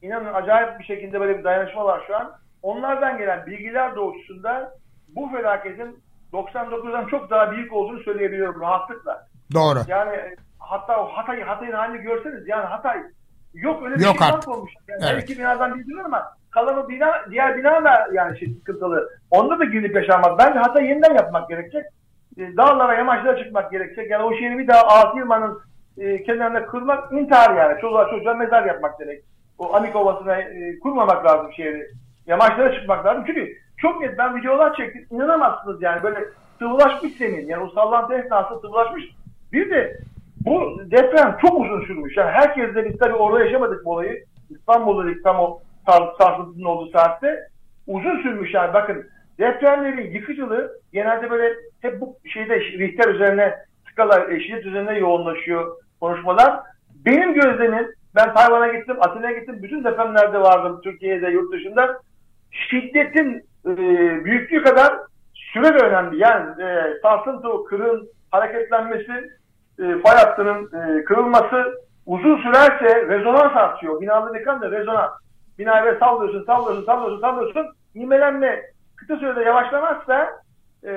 İnanın 0.03 0.35
acayip 0.35 0.79
bir 0.79 0.85
şekilde 0.85 1.21
böyle 1.21 1.38
bir 1.38 1.45
dayanışma 1.45 1.85
var 1.85 2.05
şu 2.07 2.17
an. 2.17 2.33
Onlardan 2.62 3.19
gelen 3.19 3.47
bilgiler 3.47 3.97
doğrultusunda 3.97 4.73
bu 5.09 5.29
felaketin 5.29 6.05
99'dan 6.33 7.07
çok 7.07 7.31
daha 7.31 7.53
büyük 7.53 7.73
olduğunu 7.73 8.00
söyleyebiliyorum 8.00 8.61
rahatlıkla. 8.61 9.26
Doğru. 9.55 9.79
Yani 9.88 10.17
e, 10.17 10.35
hatta 10.59 11.05
o 11.05 11.07
Hatay, 11.09 11.43
Hatay'ın 11.43 11.73
halini 11.73 12.03
görseniz 12.03 12.49
yani 12.49 12.64
Hatay 12.64 12.99
yok 13.55 13.83
öyle 13.85 13.95
bir 13.95 14.05
Yok 14.05 14.17
şey 14.19 14.29
artık. 14.29 14.49
olmuş. 14.49 14.73
Yani 14.88 14.99
Evet. 15.03 15.12
Her 15.12 15.19
iki 15.23 15.38
binadan 15.38 15.75
bildiler 15.79 16.05
ama 16.05 16.37
kalanı 16.55 16.89
bina, 16.89 17.13
diğer 17.31 17.57
bina 17.57 17.85
da 17.85 18.09
yani 18.13 18.39
şey 18.39 18.49
sıkıntılı. 18.49 19.11
Onda 19.31 19.59
da 19.59 19.65
gidip 19.65 19.97
yaşanmak. 19.97 20.39
Bence 20.39 20.59
Hatay 20.59 20.87
yeniden 20.87 21.15
yapmak 21.15 21.49
gerekecek. 21.49 21.85
E, 22.39 22.57
dağlara, 22.57 22.95
yamaçlara 22.95 23.45
çıkmak 23.45 23.71
gerekecek. 23.71 24.11
Yani 24.11 24.25
o 24.25 24.35
şehri 24.35 24.59
bir 24.59 24.69
daha 24.69 24.87
Asi 24.87 25.19
Yılmaz'ın 25.19 25.59
e, 25.99 26.23
kenarına 26.23 26.67
kurmak 26.67 27.13
intihar 27.13 27.57
yani. 27.57 27.81
Çoluğa 27.81 28.11
çocuğa 28.11 28.35
mezar 28.35 28.67
yapmak 28.67 28.99
gerek. 28.99 29.25
O 29.59 29.75
Amik 29.75 29.97
Ovası'na 29.97 30.41
e, 30.41 30.79
kurmamak 30.79 31.27
lazım 31.27 31.53
şehri. 31.53 31.91
Yamaçlara 32.27 32.75
çıkmak 32.75 33.07
lazım. 33.07 33.25
Çünkü 33.27 33.57
çok 33.77 34.01
net 34.01 34.19
ben 34.19 34.37
videolar 34.37 34.77
çektim. 34.77 35.07
İnanamazsınız 35.11 35.83
yani 35.83 36.03
böyle 36.03 36.19
sıvılaşmış 36.59 37.17
zemin. 37.17 37.47
Yani 37.47 37.63
o 37.65 37.69
sallantı 37.69 38.15
esnasında 38.15 38.61
sıvılaşmış. 38.61 39.05
Bir 39.53 39.71
de 39.71 39.99
bu 40.47 40.81
deprem 40.91 41.37
çok 41.41 41.61
uzun 41.61 41.85
sürmüş. 41.87 42.17
Yani 42.17 42.31
herkes 42.31 42.75
de 42.75 42.85
biz 42.85 42.99
tabii 42.99 43.15
orada 43.15 43.45
yaşamadık 43.45 43.85
bu 43.85 43.91
olayı. 43.91 44.25
İstanbul'da 44.51 45.23
tam 45.25 45.41
o 45.41 45.61
sarsıntının 45.87 46.64
olduğu 46.64 46.91
saatte 46.91 47.49
uzun 47.87 48.23
sürmüş 48.23 48.55
yani 48.55 48.75
bakın 48.75 49.07
depremlerin 49.38 50.11
yıkıcılığı 50.11 50.81
genelde 50.93 51.31
böyle 51.31 51.55
hep 51.83 52.00
bu 52.00 52.17
şeyde 52.33 52.61
Richter 52.61 53.09
üzerine 53.14 53.55
skala 53.91 54.31
eşit 54.31 54.67
üzerine 54.67 54.99
yoğunlaşıyor 54.99 55.76
konuşmalar. 56.00 56.61
Benim 57.07 57.35
gözlemim 57.35 57.88
ben 58.14 58.35
Tayvan'a 58.35 58.69
gittim, 58.69 58.97
Atina'ya 59.00 59.38
gittim. 59.38 59.62
Bütün 59.62 59.85
depremlerde 59.85 60.41
vardım 60.41 60.81
Türkiye'de, 60.85 61.29
yurt 61.29 61.53
dışında. 61.53 62.00
Şiddetin 62.50 63.47
e, 63.67 63.76
büyüklüğü 64.25 64.62
kadar 64.62 64.95
süre 65.35 65.79
de 65.79 65.85
önemli. 65.85 66.19
Yani 66.19 66.62
e, 66.62 66.99
sarsıntı, 67.03 67.49
kırın 67.69 68.09
hareketlenmesi, 68.31 69.12
e, 69.79 69.83
fay 69.99 70.17
hattının 70.17 70.71
e, 70.73 71.05
kırılması 71.05 71.75
uzun 72.07 72.37
sürerse 72.37 73.09
rezonans 73.09 73.57
artıyor. 73.57 74.00
Binaların 74.00 74.38
yıkan 74.38 74.61
da 74.61 74.71
rezonans. 74.71 75.11
Binayı 75.59 75.85
böyle 75.85 75.99
sallıyorsun, 75.99 76.45
sallıyorsun, 76.47 76.87
sallıyorsun, 76.87 77.21
sallıyorsun. 77.21 77.67
İmelenme 77.95 78.63
kısa 78.97 79.17
sürede 79.17 79.41
yavaşlamazsa 79.41 80.29
e, 80.85 80.91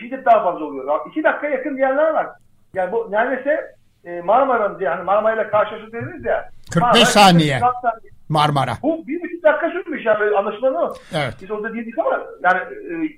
şiddet 0.00 0.26
daha 0.26 0.44
fazla 0.44 0.64
oluyor. 0.64 1.00
İki 1.10 1.24
dakika 1.24 1.48
yakın 1.48 1.76
diyenler 1.76 2.10
var. 2.10 2.26
Yani 2.74 2.92
bu 2.92 3.08
neredeyse 3.10 3.76
e, 4.04 4.20
Marmara'nın 4.20 4.80
yani 4.80 5.04
Marmara 5.04 5.34
ile 5.34 5.48
karşılaşır 5.48 5.92
dediniz 5.92 6.24
ya. 6.24 6.48
45 6.72 6.82
Marmara 6.82 7.04
saniye. 7.04 7.52
46 7.60 7.80
saniye. 7.82 8.10
Marmara. 8.28 8.72
Bu 8.82 9.06
bir 9.06 9.22
buçuk 9.22 9.42
dakika 9.42 9.70
sürmüş 9.70 10.06
yani 10.06 10.36
anlaşılan 10.36 10.74
o. 10.74 10.94
Evet. 11.14 11.34
Biz 11.42 11.50
orada 11.50 11.74
değildik 11.74 11.98
ama 11.98 12.22
yani 12.42 12.60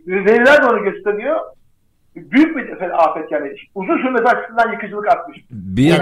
e, 0.08 0.24
veriler 0.24 0.62
de 0.62 0.66
onu 0.66 0.84
gösteriyor. 0.84 1.40
Büyük 2.30 2.56
bir 2.56 2.62
fe- 2.62 2.92
afet 2.92 3.32
yani. 3.32 3.48
Uzun 3.74 3.96
sürmesi 3.96 4.24
açısından 4.24 4.72
yıkıcılık 4.72 5.08
artmış. 5.08 5.38
Bir 5.50 5.92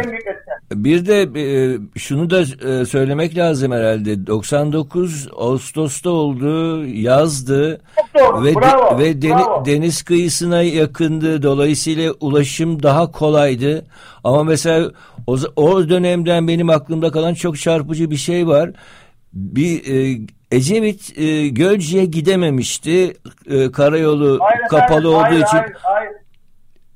bir 0.72 1.06
de 1.06 1.22
e, 1.40 1.78
şunu 1.98 2.30
da 2.30 2.40
e, 2.40 2.84
söylemek 2.84 3.36
lazım 3.36 3.72
herhalde. 3.72 4.26
99 4.26 5.28
Ağustos'ta 5.36 6.10
oldu, 6.10 6.84
yazdı 6.86 7.80
Çok 8.18 8.34
doğru. 8.34 8.44
ve 8.44 8.54
bravo. 8.54 8.98
ve 8.98 9.22
deni- 9.22 9.30
bravo. 9.46 9.64
deniz 9.66 10.02
kıyısına 10.02 10.62
yakındı. 10.62 11.42
Dolayısıyla 11.42 12.12
ulaşım 12.20 12.82
daha 12.82 13.10
kolaydı. 13.10 13.84
Ama 14.24 14.44
mesela 14.44 14.90
o, 15.26 15.36
o 15.56 15.88
dönemden 15.88 16.48
benim 16.48 16.70
aklımda 16.70 17.10
kalan 17.10 17.34
çok 17.34 17.58
çarpıcı 17.58 18.10
bir 18.10 18.16
şey 18.16 18.46
var. 18.46 18.70
Bir 19.32 19.94
e, 19.94 20.18
Ecevit 20.56 21.18
e, 21.18 21.48
Gölcük'e 21.48 22.04
gidememişti. 22.04 23.16
E, 23.46 23.72
karayolu 23.72 24.38
Hayır 24.40 24.60
kapalı 24.70 24.84
efendim, 24.84 25.08
olduğu 25.08 25.22
hayır, 25.22 25.36
için. 25.44 25.56
Hayır, 25.58 25.72
hayır. 25.82 26.12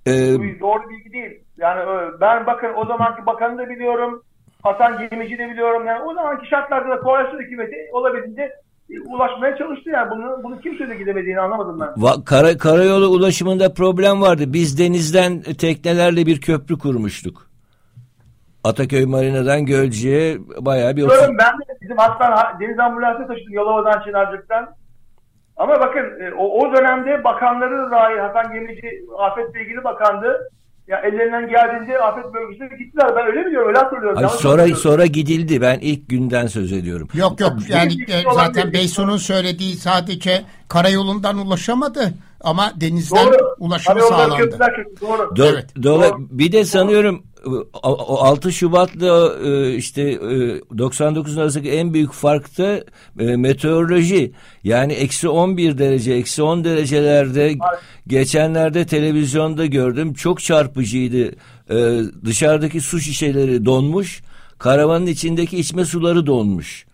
e, 0.07 0.39
Bu 0.39 0.61
doğru 0.61 0.91
bilgi 0.91 1.13
değil. 1.13 1.31
Yani 1.59 1.81
e, 1.81 2.21
ben 2.21 2.47
bakın 2.47 2.69
o 2.77 2.87
zamanki 2.87 3.27
bakanı 3.27 3.59
da 3.59 3.69
biliyorum. 3.71 4.23
Hasan 4.63 5.09
Gemici 5.11 5.39
de 5.39 5.51
biliyorum. 5.51 5.87
Yani 5.87 6.03
o 6.05 6.15
zamanki 6.15 6.49
şartlarda 6.49 6.91
da 6.91 7.01
koalisyon 7.01 7.41
hükümeti 7.41 7.77
olabildiğince 7.93 8.43
e, 8.91 9.01
ulaşmaya 9.01 9.57
çalıştı 9.57 9.91
yani. 9.91 10.11
Bunu, 10.11 10.41
bunu 10.45 10.61
kimse 10.61 10.89
de 10.89 10.97
gidemediğini 10.97 11.41
anlamadım 11.41 11.81
ben. 11.81 11.87
Va- 12.03 12.25
Kara, 12.25 12.59
karayolu 12.59 13.09
ulaşımında 13.09 13.75
problem 13.75 14.21
vardı. 14.23 14.43
Biz 14.47 14.79
denizden 14.79 15.43
teknelerle 15.43 16.27
bir 16.27 16.41
köprü 16.41 16.79
kurmuştuk. 16.79 17.50
Ataköy 18.65 19.07
Marina'dan 19.07 19.67
Gölcük'e 19.67 20.39
bayağı 20.59 20.97
bir... 20.97 21.03
Biliyorum 21.03 21.37
ben 21.39 21.59
de 21.59 21.79
bizim 21.83 21.97
hastane 21.97 22.61
deniz 22.61 22.79
ambulansı 22.79 23.27
taşıdım 23.27 23.53
Yalova'dan 23.53 24.03
Çınarcık'tan. 24.05 24.75
Ama 25.57 25.81
bakın 25.81 26.21
e, 26.21 26.35
o, 26.39 26.45
o 26.45 26.77
dönemde 26.77 27.25
bakanları 27.25 27.91
dahi 27.91 28.21
Hasan 28.21 28.53
Gemici 28.53 29.05
afetle 29.19 29.63
ilgili 29.63 29.85
bakandı. 29.85 30.51
Ya 30.89 30.99
ellerinden 30.99 31.49
geldiğinde 31.49 31.99
afet 31.99 32.35
bölgesine 32.35 32.79
gittiler. 32.79 33.17
Ben 33.17 33.27
öyle 33.27 33.47
biliyorum, 33.47 33.69
öyle 33.69 33.79
hatırlıyorum. 33.79 34.19
Ay, 34.19 34.23
Yanlış 34.23 34.41
sonra 34.41 34.53
hatırlıyorum. 34.53 34.83
sonra 34.83 35.07
gidildi. 35.07 35.61
Ben 35.61 35.79
ilk 35.81 36.09
günden 36.09 36.47
söz 36.47 36.73
ediyorum. 36.73 37.09
Yok 37.15 37.41
yok 37.41 37.53
yani 37.69 37.93
e, 37.93 38.35
zaten 38.35 38.73
Beysun'un 38.73 39.17
söylediği 39.17 39.75
sadece 39.75 40.43
karayolundan 40.69 41.39
ulaşamadı 41.39 42.13
ama 42.41 42.73
denizden 42.81 43.27
Doğru. 43.27 43.55
ulaşımı 43.59 43.95
Karayolları 43.99 44.23
sağlandı. 44.31 44.45
köprüler 44.45 44.75
köprü, 44.77 45.07
Doğru. 45.07 45.23
Do- 45.23 45.53
Evet. 45.53 45.67
dola- 45.77 45.85
Doğru. 46.13 46.27
bir 46.31 46.53
de 46.53 46.65
sanıyorum 46.65 47.23
o, 47.83 47.89
o 47.89 48.19
6 48.19 48.53
Şubat'la 48.53 49.33
e, 49.45 49.75
işte 49.75 50.03
e, 50.03 50.79
99 50.79 51.39
arasındaki 51.39 51.71
en 51.71 51.95
büyük 51.95 52.13
fark 52.13 52.59
da 52.59 52.85
e, 53.21 53.37
meteoroloji. 53.37 54.33
Yani 54.65 54.93
eksi 54.93 55.29
11 55.29 55.79
derece, 55.79 56.13
eksi 56.13 56.43
10 56.43 56.65
derecelerde 56.65 57.55
geçenlerde 58.07 58.87
televizyonda 58.87 59.67
gördüm. 59.67 60.15
Çok 60.15 60.41
çarpıcıydı. 60.41 61.31
E, 61.71 62.01
dışarıdaki 62.25 62.81
su 62.81 63.01
şişeleri 63.01 63.65
donmuş, 63.65 64.23
karavanın 64.59 65.07
içindeki 65.07 65.59
içme 65.59 65.85
suları 65.85 66.27
donmuş. 66.27 66.87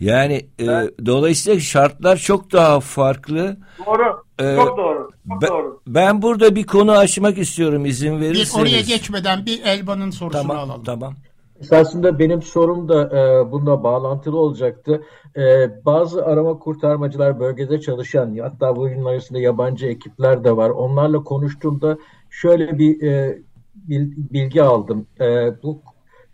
Yani 0.00 0.46
e, 0.60 0.66
dolayısıyla 1.06 1.60
şartlar 1.60 2.16
çok 2.16 2.52
daha 2.52 2.80
farklı. 2.80 3.56
Doğru. 3.86 4.22
Ee, 4.40 4.56
çok 4.56 4.78
doğru. 4.78 5.10
Çok 5.28 5.42
Ben, 5.42 5.48
doğru. 5.48 5.80
ben 5.86 6.22
burada 6.22 6.54
bir 6.56 6.66
konu 6.66 6.92
açmak 6.92 7.38
istiyorum 7.38 7.86
izin 7.86 8.16
Bir 8.16 8.20
verirseniz. 8.20 8.56
oraya 8.56 8.80
geçmeden 8.80 9.46
bir 9.46 9.62
Elvan'ın 9.64 10.10
sorusunu 10.10 10.42
Tamam, 10.42 10.56
alalım. 10.70 10.84
tamam. 10.84 11.14
Esasında 11.60 12.18
benim 12.18 12.42
sorum 12.42 12.88
da 12.88 13.02
e, 13.18 13.52
bununla 13.52 13.82
bağlantılı 13.82 14.36
olacaktı. 14.38 15.02
E, 15.36 15.70
bazı 15.84 16.26
arama 16.26 16.58
kurtarmacılar 16.58 17.40
bölgede 17.40 17.80
çalışan, 17.80 18.36
hatta 18.42 18.76
bunun 18.76 19.04
arasında 19.04 19.38
yabancı 19.38 19.86
ekipler 19.86 20.44
de 20.44 20.56
var. 20.56 20.70
Onlarla 20.70 21.24
konuştuğumda 21.24 21.98
şöyle 22.30 22.78
bir 22.78 23.02
e, 23.02 23.38
bil- 23.74 24.12
bilgi 24.16 24.62
aldım. 24.62 25.06
E, 25.20 25.24
bu 25.62 25.82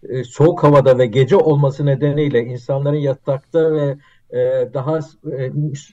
e, 0.08 0.24
soğuk 0.24 0.62
havada 0.62 0.98
ve 0.98 1.06
gece 1.06 1.36
olması 1.36 1.86
nedeniyle 1.86 2.44
insanların 2.44 2.96
yatakta 2.96 3.72
ve 3.72 3.96
e, 4.30 4.68
daha 4.74 4.98
e, 4.98 5.50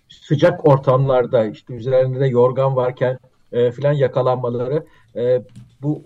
sıcak 0.09 0.67
ortamlarda 0.67 1.45
işte 1.45 1.73
üzerinde 1.73 2.27
yorgan 2.27 2.75
varken 2.75 3.19
e, 3.51 3.71
filan 3.71 3.93
yakalanmaları 3.93 4.83
e, 5.15 5.41
bu 5.81 6.03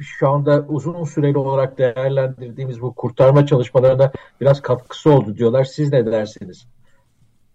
şu 0.00 0.28
anda 0.28 0.64
uzun 0.68 1.04
süreli 1.04 1.38
olarak 1.38 1.78
değerlendirdiğimiz 1.78 2.80
bu 2.82 2.94
kurtarma 2.94 3.46
çalışmalarına 3.46 4.12
biraz 4.40 4.62
katkısı 4.62 5.10
oldu 5.10 5.36
diyorlar. 5.36 5.64
Siz 5.64 5.92
ne 5.92 6.06
dersiniz? 6.06 6.68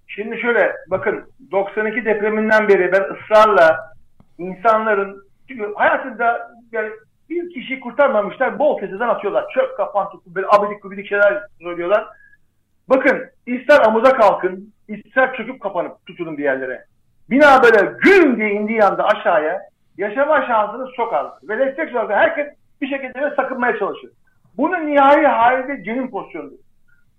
Şimdi 0.07 0.37
şöyle 0.37 0.71
bakın 0.89 1.23
92 1.51 2.05
depreminden 2.05 2.67
beri 2.67 2.91
ben 2.91 3.03
ısrarla 3.15 3.93
insanların 4.37 5.23
çünkü 5.47 5.73
hayatında 5.75 6.51
yani 6.71 6.89
bir 7.31 7.53
kişiyi 7.53 7.79
kurtarmamışlar 7.79 8.59
bol 8.59 8.79
keseden 8.79 9.09
atıyorlar. 9.09 9.45
Çöp 9.53 9.77
kapan 9.77 10.09
tutup 10.09 10.35
böyle 10.35 10.47
abidik 10.47 10.83
gubidik 10.83 11.07
şeyler 11.07 11.43
söylüyorlar. 11.61 12.07
Bakın 12.89 13.21
ister 13.45 13.79
amuda 13.79 14.13
kalkın 14.13 14.73
ister 14.87 15.35
çöküp 15.35 15.61
kapanıp 15.61 16.05
tutunun 16.05 16.37
bir 16.37 16.43
yerlere. 16.43 16.85
Bina 17.29 17.63
böyle 17.63 17.93
güm 18.03 18.37
diye 18.37 18.51
indiği 18.51 18.83
anda 18.83 19.05
aşağıya 19.05 19.61
yaşama 19.97 20.47
şansınız 20.47 20.89
çok 20.95 21.13
az. 21.13 21.27
Ve 21.43 21.59
destek 21.59 21.95
olarak 21.95 22.11
herkes 22.11 22.47
bir 22.81 22.87
şekilde 22.87 23.21
de 23.21 23.33
sakınmaya 23.35 23.79
çalışır. 23.79 24.11
Bunun 24.57 24.87
nihai 24.87 25.25
hali 25.25 25.67
de 25.67 25.83
cenin 25.83 26.07
pozisyonudur. 26.07 26.57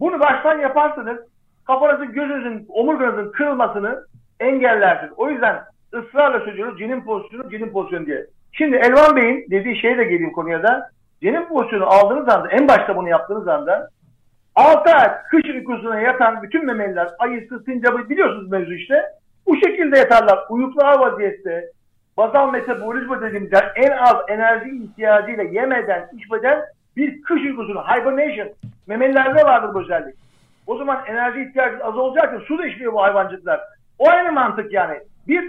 Bunu 0.00 0.20
baştan 0.20 0.58
yaparsanız 0.58 1.18
kafanızın, 1.66 2.12
gözünüzün, 2.12 2.66
omurganızın 2.68 3.32
kırılmasını 3.32 4.06
engellersiniz. 4.40 5.12
O 5.16 5.30
yüzden 5.30 5.62
ısrarla 5.94 6.40
söylüyoruz 6.40 6.78
cenin 6.78 7.04
pozisyonu, 7.04 7.50
cenin 7.50 7.72
pozisyonu 7.72 8.06
diye. 8.06 8.26
Şimdi 8.52 8.76
Elvan 8.76 9.16
Bey'in 9.16 9.50
dediği 9.50 9.80
şeye 9.80 9.98
de 9.98 10.04
geleyim 10.04 10.32
konuya 10.32 10.62
da. 10.62 10.90
Cenin 11.22 11.44
pozisyonu 11.44 11.86
aldığınız 11.86 12.28
anda, 12.28 12.48
en 12.48 12.68
başta 12.68 12.96
bunu 12.96 13.08
yaptığınız 13.08 13.48
anda 13.48 13.88
6 14.54 14.90
ay 14.90 15.10
kış 15.30 15.44
uykusuna 15.44 16.00
yatan 16.00 16.42
bütün 16.42 16.66
memeliler, 16.66 17.08
ayısı, 17.18 17.62
sincabı 17.64 18.08
biliyorsunuz 18.08 18.50
mevzu 18.50 18.72
işte. 18.72 19.02
Bu 19.46 19.56
şekilde 19.56 19.98
yatarlar. 19.98 20.38
Uyuklar 20.50 20.98
vaziyette 20.98 21.70
bazal 22.16 22.52
metabolizma 22.52 23.20
dediğimiz 23.22 23.52
yani 23.52 23.64
en 23.74 23.90
az 23.90 24.16
enerji 24.28 24.70
ihtiyacıyla 24.70 25.42
yemeden, 25.42 26.08
içmeden 26.16 26.62
bir 26.96 27.22
kış 27.22 27.42
uykusunu, 27.42 27.82
hibernation, 27.82 28.48
memelilerde 28.86 29.44
vardır 29.44 29.74
bu 29.74 29.80
özellik. 29.80 30.14
O 30.66 30.76
zaman 30.76 31.04
enerji 31.06 31.42
ihtiyacı 31.42 31.84
az 31.84 31.96
olacağı 31.96 32.34
için 32.34 32.46
su 32.46 32.58
da 32.58 32.66
içmiyor 32.66 32.92
bu 32.92 33.02
hayvancıklar. 33.02 33.60
O 33.98 34.08
aynı 34.08 34.32
mantık 34.32 34.72
yani. 34.72 34.98
Bir, 35.28 35.44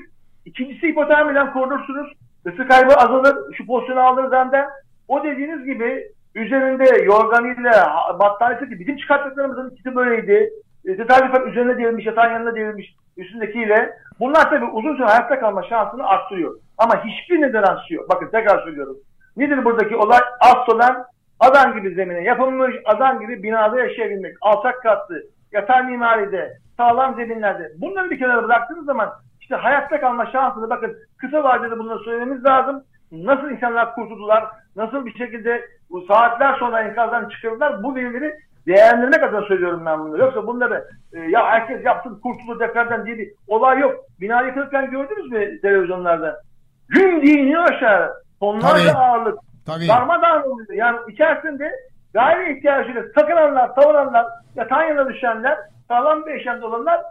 ikincisi 0.46 0.88
hipotermiden 0.88 1.54
korunursunuz. 1.54 2.14
Isı 2.46 2.68
kaybı 2.68 2.94
azalır. 2.94 3.56
Şu 3.58 3.66
pozisyonu 3.66 4.00
aldığınız 4.00 4.34
anda 4.34 4.70
o 5.08 5.24
dediğiniz 5.24 5.66
gibi 5.66 6.08
üzerinde 6.36 7.04
yorganıyla 7.04 7.96
battaniyesi 8.20 8.66
gibi 8.66 8.80
bizim 8.80 8.98
çıkarttıklarımızın 8.98 9.70
ikisi 9.70 9.96
böyleydi. 9.96 10.50
E, 10.86 10.98
tesadüfen 10.98 11.48
üzerine 11.50 11.78
devrilmiş, 11.78 12.06
yatağın 12.06 12.34
yanına 12.34 12.56
devrilmiş 12.56 12.96
üstündekiyle. 13.18 13.94
Bunlar 14.20 14.50
tabii 14.50 14.66
uzun 14.66 14.96
süre 14.96 15.06
hayatta 15.06 15.40
kalma 15.40 15.64
şansını 15.64 16.08
arttırıyor. 16.08 16.60
Ama 16.78 17.06
hiçbir 17.06 17.42
neden 17.42 17.78
yok. 17.90 18.10
Bakın 18.10 18.30
tekrar 18.32 18.64
söylüyorum. 18.64 18.98
Nedir 19.38 19.66
buradaki 19.66 19.96
olay? 19.96 20.20
Aslan 20.40 21.06
adam 21.40 21.74
gibi 21.74 21.96
zemine 21.96 22.24
yapılmış, 22.24 22.76
adam 22.86 23.20
gibi 23.20 23.44
binada 23.44 23.80
yaşayabilmek. 23.80 24.36
Alçak 24.42 24.84
katlı, 24.84 25.24
yatay 25.52 25.84
mimaride, 25.84 26.58
sağlam 26.78 27.16
zeminlerde. 27.16 27.72
Bunları 27.78 28.10
bir 28.10 28.20
kenara 28.20 28.44
bıraktığınız 28.44 28.86
zaman 28.86 29.10
işte 29.42 29.56
hayatta 29.56 30.00
kalma 30.00 30.26
şansını 30.26 30.70
bakın 30.70 30.98
kısa 31.24 31.44
vadede 31.44 31.80
bunları 31.80 32.00
söylememiz 32.00 32.46
lazım. 32.46 32.84
Nasıl 33.12 33.50
insanlar 33.50 33.96
kurtuldular, 33.96 34.46
nasıl 34.76 35.06
bir 35.06 35.18
şekilde 35.18 35.62
bu 35.90 36.02
saatler 36.02 36.56
sonra 36.60 36.82
enkazdan 36.82 37.30
çıkardılar 37.30 37.84
bu 37.84 37.96
verileri 37.96 38.34
değerlendirmek 38.68 39.24
adına 39.24 39.42
söylüyorum 39.42 39.86
ben 39.86 40.00
bunu. 40.00 40.18
Yoksa 40.18 40.48
bunları 40.48 40.88
e, 41.14 41.20
ya 41.20 41.46
herkes 41.46 41.86
yapsın 41.86 42.20
kurtuldu 42.20 42.60
depremden 42.60 43.06
diye 43.06 43.18
bir 43.18 43.32
olay 43.48 43.80
yok. 43.80 43.96
Bina 44.22 44.42
yıkılırken 44.42 44.92
gördünüz 44.92 45.32
mü 45.32 45.62
televizyonlarda? 45.62 46.42
Gün 46.90 47.22
diye 47.22 47.36
iniyor 47.36 47.64
aşağı. 47.64 48.14
Tonlarca 48.40 48.94
Tabii. 48.94 48.98
ağırlık. 48.98 49.40
Tabii. 49.66 49.88
Darmadağın 49.88 50.44
oluyor. 50.44 50.74
Yani 50.74 50.98
içerisinde 51.10 51.72
gayri 52.14 52.58
ihtiyacıyla 52.58 53.12
takılanlar, 53.16 53.76
tavananlar, 53.76 54.26
yatağın 54.56 54.84
yanına 54.84 55.10
düşenler, 55.10 55.58
sağlam 55.88 56.26
bir 56.26 56.32
yaşamda 56.32 56.68
olanlar 56.68 57.02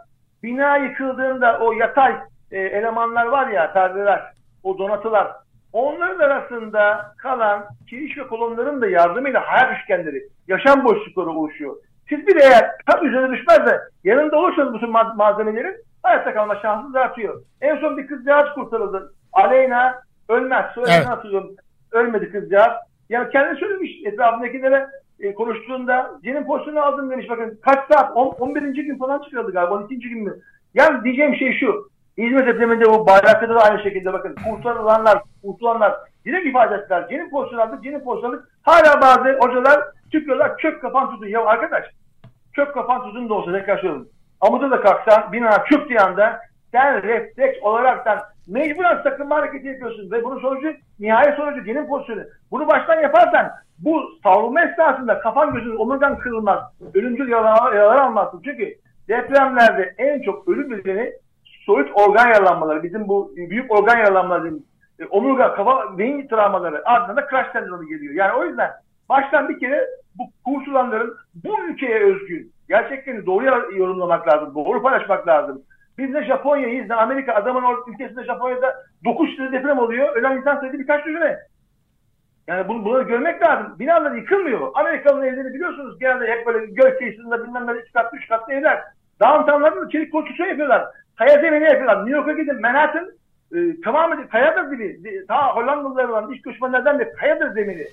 bina 0.43 0.77
yıkıldığında 0.77 1.59
o 1.59 1.73
yatay 1.73 2.15
e, 2.53 2.59
elemanlar 2.59 3.25
var 3.25 3.47
ya, 3.47 3.73
perdeler, 3.73 4.33
o 4.63 4.77
donatılar. 4.77 5.31
Onların 5.73 6.19
arasında 6.19 7.13
kalan 7.17 7.65
kiriş 7.89 8.17
ve 8.17 8.27
kolonların 8.27 8.81
da 8.81 8.87
yardımıyla 8.87 9.41
hayat 9.47 9.79
üçgenleri, 9.79 10.23
yaşam 10.47 10.85
boşlukları 10.85 11.29
oluşuyor. 11.29 11.75
Siz 12.09 12.27
bir 12.27 12.35
eğer 12.35 12.71
tam 12.85 13.07
üzerine 13.07 13.37
düşmez 13.37 13.65
de 13.65 13.81
yanında 14.03 14.37
olursanız 14.37 14.73
bütün 14.73 14.89
malzemelerin 14.91 15.75
hayatta 16.03 16.33
kalma 16.33 16.55
şansınız 16.55 16.95
artıyor. 16.95 17.41
En 17.61 17.75
son 17.75 17.97
bir 17.97 18.07
kızcağız 18.07 18.53
kurtarıldı. 18.55 19.13
Aleyna 19.33 20.01
ölmez. 20.29 20.65
Soyadını 20.75 20.95
evet. 20.95 21.07
hatırlıyorum. 21.07 21.55
Ölmedi 21.91 22.31
kızcağız. 22.31 22.73
Yani 23.09 23.29
kendi 23.29 23.59
söylemiş 23.59 23.91
etrafındakilere 24.05 24.87
e, 25.19 25.33
konuştuğunda 25.33 26.11
Cenin 26.23 26.43
pozisyonu 26.43 26.79
aldım 26.79 27.11
demiş. 27.11 27.29
Bakın 27.29 27.59
kaç 27.61 27.79
saat? 27.91 28.17
10, 28.17 28.27
11. 28.27 28.61
gün 28.61 28.97
falan 28.97 29.21
çıkıyordu 29.21 29.51
galiba. 29.51 29.75
12. 29.75 29.99
gün 29.99 30.23
mü? 30.23 30.35
Yani 30.73 31.03
diyeceğim 31.03 31.35
şey 31.35 31.59
şu. 31.59 31.92
İzmir 32.17 32.47
depreminde 32.47 32.85
bu 32.85 33.07
Bayraklı'da 33.07 33.55
da 33.55 33.59
aynı 33.59 33.83
şekilde 33.83 34.13
bakın. 34.13 34.35
Kurtarılanlar, 34.49 35.23
kurtulanlar 35.41 35.93
direkt 36.25 36.47
ifade 36.47 36.75
ettiler. 36.75 37.01
Aldık, 37.01 37.83
Cenin 37.83 37.99
pozisyonu 37.99 38.33
aldık. 38.33 38.49
Hala 38.61 39.01
bazı 39.01 39.37
hocalar 39.39 39.79
çıkıyorlar 40.11 40.57
çök 40.57 40.81
kapan 40.81 41.09
tutun. 41.09 41.27
Ya 41.27 41.45
arkadaş 41.45 41.85
çök 42.55 42.73
kapan 42.73 43.03
tutun 43.03 43.29
da 43.29 43.33
olsa 43.33 43.51
tekrar 43.51 43.75
söylüyorum. 43.75 44.07
Amuda 44.41 44.71
da 44.71 44.81
kalksan 44.81 45.31
bina 45.31 45.65
çöktüğü 45.65 45.97
anda 45.97 46.39
sen 46.71 47.03
refleks 47.03 47.63
olaraktan 47.63 48.19
mecburen 48.47 49.03
sakınma 49.03 49.35
hareketi 49.35 49.67
yapıyorsun 49.67 50.11
ve 50.11 50.23
bunun 50.23 50.39
sonucu 50.39 50.73
nihai 50.99 51.35
sonucu 51.35 51.63
genin 51.63 51.87
pozisyonu. 51.87 52.21
Bunu 52.51 52.67
baştan 52.67 53.01
yaparsan 53.01 53.51
bu 53.79 54.03
savrulma 54.23 54.61
esnasında 54.61 55.19
kafan 55.19 55.53
gözün 55.53 55.75
omurgan 55.75 56.19
kırılmaz. 56.19 56.59
Ölümcül 56.93 57.29
yaralar, 57.29 57.73
yaralar 57.73 57.95
almazsın. 57.95 58.41
Çünkü 58.45 58.75
depremlerde 59.07 59.95
en 59.97 60.21
çok 60.21 60.47
ölüm 60.47 60.71
nedeni 60.71 61.13
soyut 61.65 61.91
organ 61.93 62.27
yaralanmaları. 62.27 62.83
Bizim 62.83 63.07
bu 63.07 63.31
büyük 63.35 63.71
organ 63.71 63.97
yaralanmaları 63.97 64.53
e, 64.99 65.05
omurga, 65.05 65.55
kafa, 65.55 65.97
beyin 65.97 66.27
travmaları 66.27 66.89
ardından 66.89 67.17
da 67.17 67.27
crash 67.29 67.51
sendromu 67.53 67.87
geliyor. 67.87 68.13
Yani 68.13 68.33
o 68.33 68.45
yüzden 68.45 68.71
baştan 69.09 69.49
bir 69.49 69.59
kere 69.59 69.87
bu 70.17 70.23
kurtulanların 70.45 71.15
bu 71.35 71.59
ülkeye 71.59 71.99
özgün 72.03 72.51
gerçeklerini 72.67 73.25
doğru 73.25 73.45
yorumlamak 73.77 74.27
lazım, 74.27 74.55
doğru 74.55 74.81
paylaşmak 74.81 75.27
lazım. 75.27 75.61
Biz 75.97 76.09
ne 76.09 76.23
Japonya'yız 76.23 76.89
ne 76.89 76.95
Amerika. 76.95 77.33
Adamın 77.33 77.63
ülkesinde 77.87 78.23
Japonya'da 78.23 78.75
9 79.05 79.37
tane 79.37 79.51
deprem 79.51 79.79
oluyor. 79.79 80.15
Ölen 80.15 80.37
insan 80.37 80.59
sayısı 80.59 80.79
birkaç 80.79 81.05
düzine. 81.05 81.39
Yani 82.47 82.67
bunu, 82.67 82.85
bunları 82.85 83.03
görmek 83.03 83.41
lazım. 83.41 83.79
Binalar 83.79 84.11
yıkılmıyor. 84.11 84.71
Amerikalı'nın 84.73 85.25
evleri 85.25 85.53
biliyorsunuz 85.53 85.99
genelde 85.99 86.27
hep 86.27 86.47
böyle 86.47 86.65
göl 86.65 86.97
kıyısında 86.97 87.43
bilmem 87.43 87.67
ne 87.67 87.71
3 87.71 87.91
katlı 87.91 88.17
3 88.17 88.27
katlı 88.27 88.53
evler. 88.53 88.83
Downtown'larda 89.21 89.81
da 89.81 89.89
çelik 89.89 90.11
konstrüksiyon 90.11 90.49
yapıyorlar. 90.49 90.87
Kaya 91.15 91.41
zemini 91.41 91.63
yapıyorlar. 91.63 92.05
New 92.05 92.17
York'a 92.17 92.31
gidin 92.31 92.61
Manhattan 92.61 93.11
e, 93.55 93.81
tamamen 93.81 94.27
kayadır 94.27 94.71
gibi. 94.71 95.25
Ta 95.27 95.55
Hollandalılar 95.55 96.09
olan 96.09 96.31
iş 96.31 96.41
göçmenlerden 96.41 96.99
de 96.99 97.13
kayadır 97.13 97.51
zemini. 97.53 97.87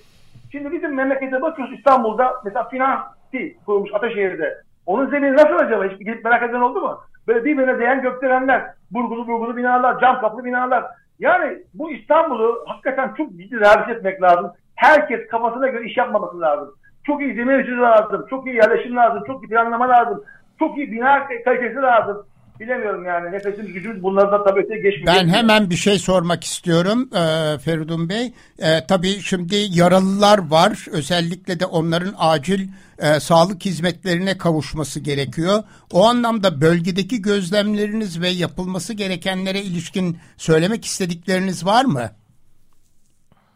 Şimdi 0.52 0.72
bizim 0.72 0.94
memlekete 0.94 1.42
bakıyoruz 1.42 1.78
İstanbul'da 1.78 2.34
mesela 2.44 2.68
Finansi 2.68 3.56
kurulmuş 3.66 3.94
Ataşehir'de. 3.94 4.62
Onun 4.86 5.10
zemini 5.10 5.36
nasıl 5.36 5.54
acaba? 5.54 5.84
Hiç 5.84 5.98
gidip 5.98 6.24
merak 6.24 6.42
eden 6.42 6.60
oldu 6.60 6.80
mu? 6.80 7.00
Böyle 7.28 7.44
birbirine 7.44 7.78
değen 7.78 8.02
gökdelenler, 8.02 8.62
burgulu 8.90 9.26
burgulu 9.26 9.56
binalar, 9.56 10.00
cam 10.00 10.20
kaplı 10.20 10.44
binalar. 10.44 10.84
Yani 11.18 11.58
bu 11.74 11.90
İstanbul'u 11.90 12.64
hakikaten 12.66 13.14
çok 13.14 13.30
ciddi 13.30 13.60
rehabilite 13.60 13.92
etmek 13.92 14.22
lazım. 14.22 14.52
Herkes 14.74 15.28
kafasına 15.28 15.68
göre 15.68 15.84
iş 15.84 15.96
yapmaması 15.96 16.40
lazım. 16.40 16.74
Çok 17.04 17.22
iyi 17.22 17.34
zemin 17.34 17.80
lazım, 17.80 18.26
çok 18.30 18.46
iyi 18.46 18.56
yerleşim 18.56 18.96
lazım, 18.96 19.22
çok 19.26 19.44
iyi 19.44 19.48
planlama 19.48 19.88
lazım, 19.88 20.24
çok 20.58 20.78
iyi 20.78 20.92
bina 20.92 21.28
kalitesi 21.44 21.76
lazım 21.76 22.26
bilemiyorum 22.60 23.04
yani 23.04 23.32
nefesimiz 23.32 23.72
gücümüz 23.72 24.02
bunlardan 24.02 24.44
tabii 24.44 24.60
öteye 24.60 24.80
geçmiyor. 24.80 25.16
Ben 25.16 25.28
hemen 25.28 25.70
bir 25.70 25.74
şey 25.74 25.98
sormak 25.98 26.44
istiyorum 26.44 27.10
e, 27.14 27.58
Feridun 27.58 28.08
Bey. 28.08 28.32
E, 28.58 28.86
tabii 28.88 29.08
şimdi 29.08 29.56
yaralılar 29.70 30.50
var. 30.50 30.86
Özellikle 30.92 31.60
de 31.60 31.66
onların 31.66 32.14
acil 32.18 32.68
e, 32.98 33.20
sağlık 33.20 33.64
hizmetlerine 33.64 34.38
kavuşması 34.38 35.00
gerekiyor. 35.00 35.62
O 35.92 36.04
anlamda 36.04 36.60
bölgedeki 36.60 37.22
gözlemleriniz 37.22 38.22
ve 38.22 38.28
yapılması 38.28 38.94
gerekenlere 38.94 39.58
ilişkin 39.58 40.18
söylemek 40.36 40.84
istedikleriniz 40.84 41.66
var 41.66 41.84
mı? 41.84 42.10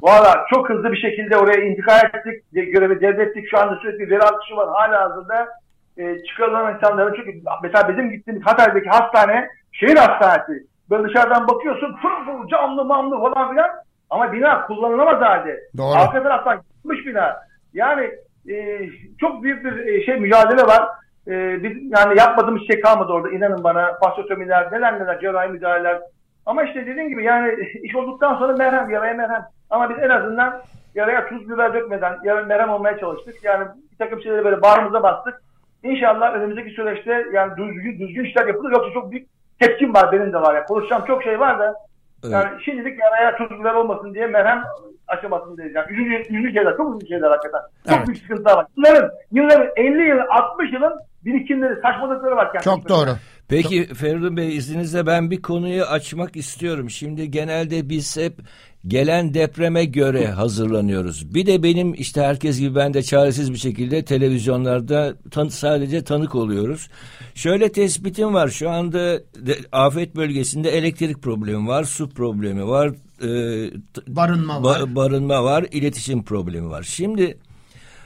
Valla 0.02 0.46
çok 0.54 0.70
hızlı 0.70 0.92
bir 0.92 1.00
şekilde 1.00 1.36
oraya 1.36 1.64
intikal 1.64 1.98
ettik. 2.04 2.44
Görevi 2.52 3.00
devrettik. 3.00 3.44
Şu 3.50 3.58
anda 3.58 3.76
sürekli 3.82 4.10
veri 4.10 4.22
akışı 4.22 4.56
var. 4.56 4.68
Hala 4.72 5.10
hazırda 5.10 5.48
e, 5.98 6.24
çıkarılan 6.24 6.74
insanların 6.74 7.14
çünkü 7.16 7.42
mesela 7.62 7.88
bizim 7.88 8.10
gittiğimiz 8.10 8.46
Hatay'daki 8.46 8.88
hastane 8.88 9.48
şehir 9.72 9.96
hastanesi. 9.96 10.66
Böyle 10.90 11.08
dışarıdan 11.08 11.48
bakıyorsun 11.48 11.96
fır 12.02 12.24
fır 12.24 12.48
camlı 12.48 12.84
mamlı 12.84 13.20
falan 13.20 13.50
filan 13.50 13.70
ama 14.10 14.32
bina 14.32 14.66
kullanılamaz 14.66 15.20
halde. 15.20 15.60
Doğru. 15.76 15.98
Arka 15.98 16.22
taraftan 16.22 16.60
gitmiş 16.60 17.06
bina. 17.06 17.36
Yani 17.74 18.10
e, 18.48 18.88
çok 19.20 19.42
büyük 19.42 19.64
bir 19.64 19.86
e, 19.86 20.04
şey 20.04 20.16
mücadele 20.16 20.62
var. 20.62 20.88
E, 21.28 21.62
biz 21.62 21.72
yani 21.90 22.18
yapmadığımız 22.18 22.62
şey 22.66 22.80
kalmadı 22.80 23.12
orada 23.12 23.30
inanın 23.30 23.64
bana. 23.64 23.98
Fasyotomiler, 24.04 24.72
neler 24.72 25.00
neler 25.00 25.20
cerrahi 25.20 25.48
müdahaleler. 25.48 26.00
Ama 26.46 26.62
işte 26.62 26.86
dediğim 26.86 27.08
gibi 27.08 27.24
yani 27.24 27.54
iş 27.82 27.94
olduktan 27.94 28.38
sonra 28.38 28.52
merhem, 28.52 28.90
yaraya 28.90 29.14
merhem. 29.14 29.46
Ama 29.70 29.90
biz 29.90 29.98
en 29.98 30.08
azından 30.08 30.62
yaraya 30.94 31.28
tuz 31.28 31.50
biber 31.50 31.74
dökmeden 31.74 32.18
yarın 32.24 32.48
merhem 32.48 32.70
olmaya 32.70 32.98
çalıştık. 32.98 33.34
Yani 33.44 33.66
bir 33.92 33.96
takım 33.98 34.22
şeyleri 34.22 34.44
böyle 34.44 34.62
bağrımıza 34.62 35.02
bastık. 35.02 35.42
İnşallah 35.84 36.34
önümüzdeki 36.34 36.70
süreçte 36.70 37.26
yani 37.32 37.52
düzgün, 37.56 37.98
düzgün 37.98 38.24
işler 38.24 38.46
yapılır. 38.46 38.72
Yoksa 38.72 38.92
çok 38.92 39.10
büyük 39.12 39.28
tepkim 39.60 39.94
var 39.94 40.12
benim 40.12 40.32
de 40.32 40.36
var. 40.36 40.54
Yani 40.54 40.66
konuşacağım 40.66 41.04
çok 41.06 41.22
şey 41.22 41.40
var 41.40 41.58
da 41.58 41.74
evet. 42.24 42.32
yani 42.32 42.64
şimdilik 42.64 42.98
yaraya 42.98 43.36
çocuklar 43.36 43.74
olmasın 43.74 44.14
diye 44.14 44.26
merhem 44.26 44.64
aşamasındayız. 45.08 45.74
Yani 45.74 45.92
üzücü, 45.92 46.34
üzücü 46.34 46.54
şeyler, 46.54 46.76
çok 46.76 46.94
üzücü 46.94 47.08
şeyler 47.08 47.30
hakikaten. 47.30 47.60
Çok 47.88 47.96
evet. 47.96 48.06
büyük 48.06 48.22
sıkıntılar 48.22 48.56
var. 48.56 48.66
Yılların, 48.76 49.10
yılların 49.32 49.68
50 49.76 50.08
yıl, 50.08 50.18
60 50.30 50.72
yılın 50.72 50.92
birikimleri, 51.24 51.80
saçmalıkları 51.82 52.36
var. 52.36 52.60
Çok 52.64 52.88
doğru. 52.88 53.10
Peki 53.48 53.94
Feridun 53.94 54.36
Bey 54.36 54.56
izninizle 54.56 55.06
ben 55.06 55.30
bir 55.30 55.42
konuyu 55.42 55.84
açmak 55.84 56.36
istiyorum. 56.36 56.90
Şimdi 56.90 57.30
genelde 57.30 57.88
biz 57.88 58.16
hep 58.16 58.32
gelen 58.86 59.34
depreme 59.34 59.84
göre 59.84 60.26
hazırlanıyoruz. 60.26 61.34
Bir 61.34 61.46
de 61.46 61.62
benim 61.62 61.94
işte 61.94 62.22
herkes 62.22 62.58
gibi 62.58 62.74
ben 62.74 62.94
de 62.94 63.02
çaresiz 63.02 63.52
bir 63.52 63.58
şekilde 63.58 64.04
televizyonlarda 64.04 65.14
tan 65.30 65.48
sadece 65.48 66.04
tanık 66.04 66.34
oluyoruz. 66.34 66.88
Şöyle 67.34 67.72
tespitim 67.72 68.34
var 68.34 68.48
şu 68.48 68.70
anda 68.70 69.18
de, 69.46 69.58
afet 69.72 70.16
bölgesinde 70.16 70.70
elektrik 70.70 71.22
problemi 71.22 71.68
var, 71.68 71.84
su 71.84 72.10
problemi 72.10 72.66
var, 72.66 72.88
e, 73.22 73.70
barınma 74.08 74.62
var, 74.62 74.80
ba 74.80 74.94
barınma 74.96 75.44
var, 75.44 75.66
iletişim 75.72 76.22
problemi 76.22 76.70
var. 76.70 76.82
Şimdi 76.82 77.38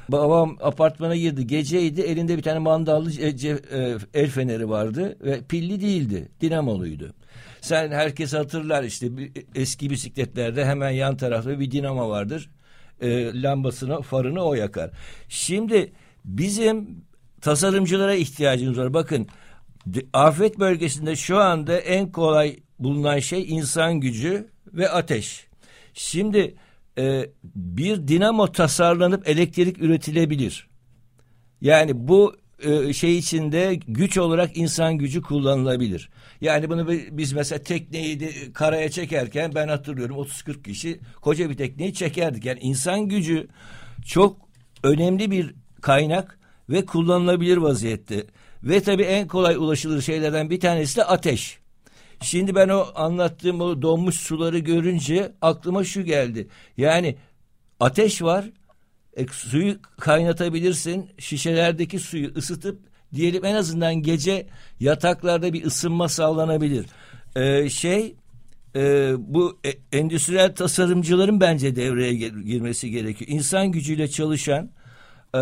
babam 0.08 0.56
apartmana 0.60 1.16
girdi 1.16 1.46
geceydi 1.46 2.00
elinde 2.00 2.36
bir 2.36 2.42
tane 2.42 2.58
mandallı 2.58 3.10
e, 3.20 3.96
el 4.14 4.30
feneri 4.30 4.68
vardı 4.68 5.16
ve 5.24 5.40
pilli 5.48 5.80
değildi 5.80 6.28
dinamoluydu. 6.40 7.14
Sen 7.60 7.90
herkes 7.90 8.32
hatırlar 8.32 8.84
işte 8.84 9.06
eski 9.54 9.90
bisikletlerde 9.90 10.64
hemen 10.64 10.90
yan 10.90 11.16
tarafta 11.16 11.60
bir 11.60 11.70
dinamo 11.70 12.08
vardır. 12.08 12.50
E, 13.00 13.42
lambasını, 13.42 14.02
farını 14.02 14.42
o 14.42 14.54
yakar. 14.54 14.90
Şimdi 15.28 15.92
bizim 16.24 17.04
tasarımcılara 17.40 18.14
ihtiyacımız 18.14 18.78
var. 18.78 18.94
Bakın 18.94 19.28
afet 20.12 20.58
bölgesinde 20.58 21.16
şu 21.16 21.38
anda 21.38 21.78
en 21.78 22.12
kolay 22.12 22.56
bulunan 22.78 23.18
şey 23.18 23.50
insan 23.50 24.00
gücü 24.00 24.48
ve 24.72 24.88
ateş. 24.88 25.46
Şimdi 25.94 26.54
e, 26.98 27.26
bir 27.44 28.08
dinamo 28.08 28.52
tasarlanıp 28.52 29.28
elektrik 29.28 29.82
üretilebilir. 29.82 30.68
Yani 31.60 32.08
bu 32.08 32.36
şey 32.92 33.18
içinde 33.18 33.80
güç 33.88 34.18
olarak 34.18 34.56
insan 34.56 34.98
gücü 34.98 35.22
kullanılabilir. 35.22 36.10
Yani 36.40 36.70
bunu 36.70 36.88
biz 37.10 37.32
mesela 37.32 37.62
tekneyi 37.62 38.20
de 38.20 38.52
karaya 38.52 38.90
çekerken 38.90 39.54
ben 39.54 39.68
hatırlıyorum 39.68 40.16
30-40 40.16 40.62
kişi 40.62 41.00
koca 41.20 41.50
bir 41.50 41.56
tekneyi 41.56 41.94
çekerdik. 41.94 42.44
Yani 42.44 42.58
insan 42.60 43.08
gücü 43.08 43.48
çok 44.06 44.36
önemli 44.82 45.30
bir 45.30 45.54
kaynak 45.80 46.38
ve 46.70 46.84
kullanılabilir 46.84 47.56
vaziyette. 47.56 48.26
Ve 48.62 48.80
tabii 48.80 49.02
en 49.02 49.28
kolay 49.28 49.56
ulaşılır 49.56 50.02
şeylerden 50.02 50.50
bir 50.50 50.60
tanesi 50.60 50.96
de 50.96 51.04
ateş. 51.04 51.58
Şimdi 52.22 52.54
ben 52.54 52.68
o 52.68 52.86
anlattığım 52.94 53.60
o 53.60 53.82
donmuş 53.82 54.14
suları 54.14 54.58
görünce 54.58 55.32
aklıma 55.42 55.84
şu 55.84 56.02
geldi. 56.02 56.48
Yani 56.76 57.16
ateş 57.80 58.22
var. 58.22 58.44
E, 59.18 59.26
suyu 59.26 59.76
kaynatabilirsin. 60.00 61.10
Şişelerdeki 61.18 61.98
suyu 61.98 62.30
ısıtıp 62.36 62.78
diyelim 63.14 63.44
en 63.44 63.54
azından 63.54 63.94
gece 63.94 64.46
yataklarda 64.80 65.52
bir 65.52 65.64
ısınma 65.64 66.08
sağlanabilir. 66.08 66.86
Ee, 67.36 67.70
şey 67.70 68.14
e, 68.76 69.14
bu 69.18 69.58
e, 69.66 69.98
endüstriyel 69.98 70.54
tasarımcıların 70.54 71.40
bence 71.40 71.76
devreye 71.76 72.14
girmesi 72.28 72.90
gerekiyor. 72.90 73.30
İnsan 73.30 73.72
gücüyle 73.72 74.08
çalışan 74.08 74.70
e, 75.34 75.40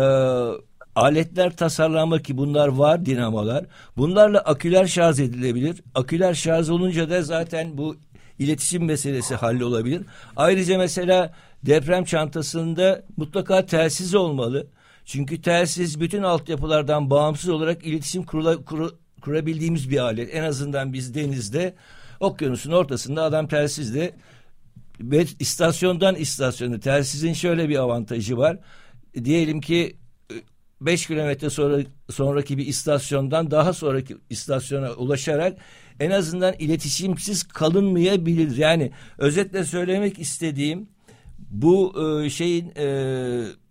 aletler 0.95 1.55
tasarlanmak 1.55 2.25
ki 2.25 2.37
bunlar 2.37 2.67
var 2.67 3.05
dinamolar. 3.05 3.65
Bunlarla 3.97 4.39
aküler 4.39 4.85
şarj 4.85 5.19
edilebilir. 5.19 5.83
Aküler 5.95 6.33
şarj 6.33 6.69
olunca 6.69 7.09
da 7.09 7.21
zaten 7.21 7.77
bu 7.77 7.95
iletişim 8.39 8.85
meselesi 8.85 9.35
hallolabilir. 9.35 10.01
Ayrıca 10.35 10.77
mesela 10.77 11.33
deprem 11.67 12.03
çantasında 12.03 13.03
mutlaka 13.17 13.65
telsiz 13.65 14.15
olmalı. 14.15 14.67
Çünkü 15.05 15.41
telsiz 15.41 15.99
bütün 15.99 16.23
altyapılardan 16.23 17.09
bağımsız 17.09 17.49
olarak 17.49 17.85
iletişim 17.85 18.23
kurula, 18.23 18.65
kur, 18.65 18.91
kurabildiğimiz 19.21 19.89
bir 19.89 19.97
alet. 19.97 20.35
En 20.35 20.43
azından 20.43 20.93
biz 20.93 21.15
denizde 21.15 21.75
okyanusun 22.19 22.71
ortasında 22.71 23.23
adam 23.23 23.47
telsizle 23.47 24.15
ve 24.99 25.25
istasyondan 25.39 26.15
istasyona 26.15 26.79
telsizin 26.79 27.33
şöyle 27.33 27.69
bir 27.69 27.75
avantajı 27.75 28.37
var. 28.37 28.59
Diyelim 29.23 29.61
ki 29.61 29.97
5 30.81 31.07
kilometre 31.07 31.49
sonra 31.49 31.77
sonraki 32.09 32.57
bir 32.57 32.67
istasyondan 32.67 33.51
daha 33.51 33.73
sonraki 33.73 34.17
istasyona 34.29 34.91
ulaşarak 34.91 35.57
en 35.99 36.11
azından 36.11 36.53
iletişimsiz 36.59 37.43
kalınmayabilir. 37.43 38.57
Yani 38.57 38.91
özetle 39.17 39.63
söylemek 39.63 40.19
istediğim 40.19 40.89
bu 41.49 41.93
e, 42.25 42.29
şeyin 42.29 42.73
e, 42.77 42.87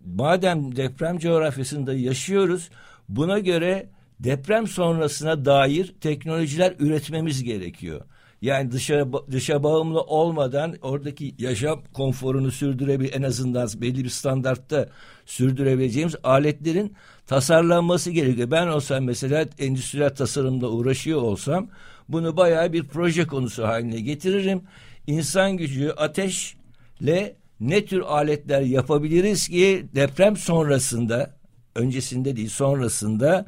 madem 0.05 0.75
deprem 0.75 1.17
coğrafyasında 1.19 1.93
yaşıyoruz 1.93 2.69
buna 3.09 3.39
göre 3.39 3.89
deprem 4.19 4.67
sonrasına 4.67 5.45
dair 5.45 5.95
teknolojiler 6.01 6.75
üretmemiz 6.79 7.43
gerekiyor. 7.43 8.01
Yani 8.41 8.71
dışa, 8.71 9.07
dışa 9.31 9.63
bağımlı 9.63 10.01
olmadan 10.01 10.75
oradaki 10.81 11.35
yaşam 11.39 11.83
konforunu 11.93 12.51
sürdürebil 12.51 13.09
en 13.13 13.21
azından 13.21 13.69
belli 13.75 14.03
bir 14.03 14.09
standartta 14.09 14.89
sürdürebileceğimiz 15.25 16.15
aletlerin 16.23 16.95
tasarlanması 17.27 18.11
gerekiyor. 18.11 18.51
Ben 18.51 18.67
olsam 18.67 19.03
mesela 19.03 19.45
endüstriyel 19.59 20.15
tasarımda 20.15 20.69
uğraşıyor 20.71 21.21
olsam 21.21 21.69
bunu 22.09 22.37
bayağı 22.37 22.73
bir 22.73 22.83
proje 22.83 23.27
konusu 23.27 23.63
haline 23.63 24.01
getiririm. 24.01 24.61
İnsan 25.07 25.57
gücü 25.57 25.89
ateşle 25.89 27.35
ne 27.59 27.85
tür 27.85 28.01
aletler 28.01 28.61
yapabiliriz 28.61 29.47
ki 29.47 29.85
deprem 29.95 30.37
sonrasında 30.37 31.29
öncesinde 31.75 32.35
değil 32.35 32.49
sonrasında 32.49 33.45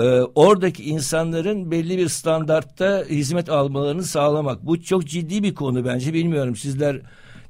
e, 0.00 0.04
oradaki 0.34 0.84
insanların 0.84 1.70
belli 1.70 1.98
bir 1.98 2.08
standartta 2.08 2.98
hizmet 2.98 3.48
almalarını 3.48 4.02
sağlamak. 4.02 4.62
Bu 4.62 4.82
çok 4.82 5.04
ciddi 5.04 5.42
bir 5.42 5.54
konu 5.54 5.84
bence. 5.84 6.12
Bilmiyorum 6.12 6.56
sizler 6.56 6.96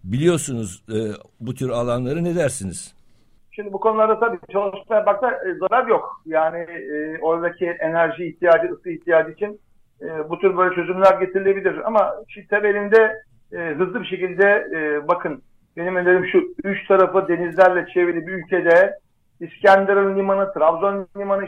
biliyorsunuz 0.04 0.84
e, 0.88 0.98
bu 1.40 1.54
tür 1.54 1.70
alanları 1.70 2.24
ne 2.24 2.34
dersiniz? 2.34 2.94
Şimdi 3.50 3.72
bu 3.72 3.80
konularda 3.80 4.20
tabii 4.20 4.38
çalışmaya 4.52 5.06
bakta 5.06 5.30
e, 5.30 5.54
zarar 5.60 5.86
yok. 5.86 6.22
Yani 6.26 6.58
e, 6.58 7.18
oradaki 7.22 7.66
enerji 7.66 8.24
ihtiyacı, 8.24 8.72
ısı 8.72 8.90
ihtiyacı 8.90 9.30
için 9.30 9.60
e, 10.00 10.30
bu 10.30 10.38
tür 10.38 10.56
böyle 10.56 10.74
çözümler 10.74 11.20
getirilebilir. 11.20 11.86
Ama 11.86 12.14
şimdi 12.28 12.48
temelinde 12.48 13.22
e, 13.52 13.58
hızlı 13.58 14.00
bir 14.00 14.06
şekilde 14.06 14.68
e, 14.74 15.08
bakın 15.08 15.42
benim 15.76 15.96
önerim 15.96 16.26
şu 16.26 16.38
üç 16.64 16.86
tarafı 16.88 17.28
denizlerle 17.28 17.86
çevrili 17.94 18.26
bir 18.26 18.32
ülkede 18.32 18.98
İskenderun 19.40 20.16
Limanı, 20.16 20.52
Trabzon 20.52 21.06
Limanı, 21.18 21.44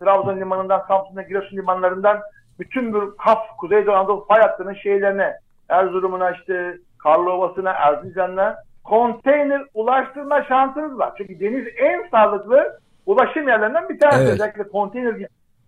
Trabzon 0.00 0.40
Limanı'ndan 0.40 0.84
Samsun'a 0.88 1.22
Giresun 1.22 1.56
limanlarından 1.56 2.20
bütün 2.58 2.94
bir 2.94 3.16
Kaf, 3.24 3.56
Kuzeydoğu 3.58 3.94
Anadolu 3.94 4.24
fay 4.24 4.40
hattının 4.40 4.74
şeylerine, 4.74 5.34
Erzurum'una 5.68 6.30
işte 6.30 6.78
Karlovası'na, 6.98 7.70
Erzincan'la 7.70 8.62
konteyner 8.84 9.62
ulaştırma 9.74 10.42
şansınız 10.42 10.98
var. 10.98 11.12
Çünkü 11.18 11.40
deniz 11.40 11.66
en 11.76 12.08
sağlıklı 12.10 12.78
ulaşım 13.06 13.48
yerlerinden 13.48 13.88
bir 13.88 13.98
tanesi. 13.98 14.22
Evet. 14.22 14.32
Özellikle 14.32 14.68
konteyner 14.68 15.14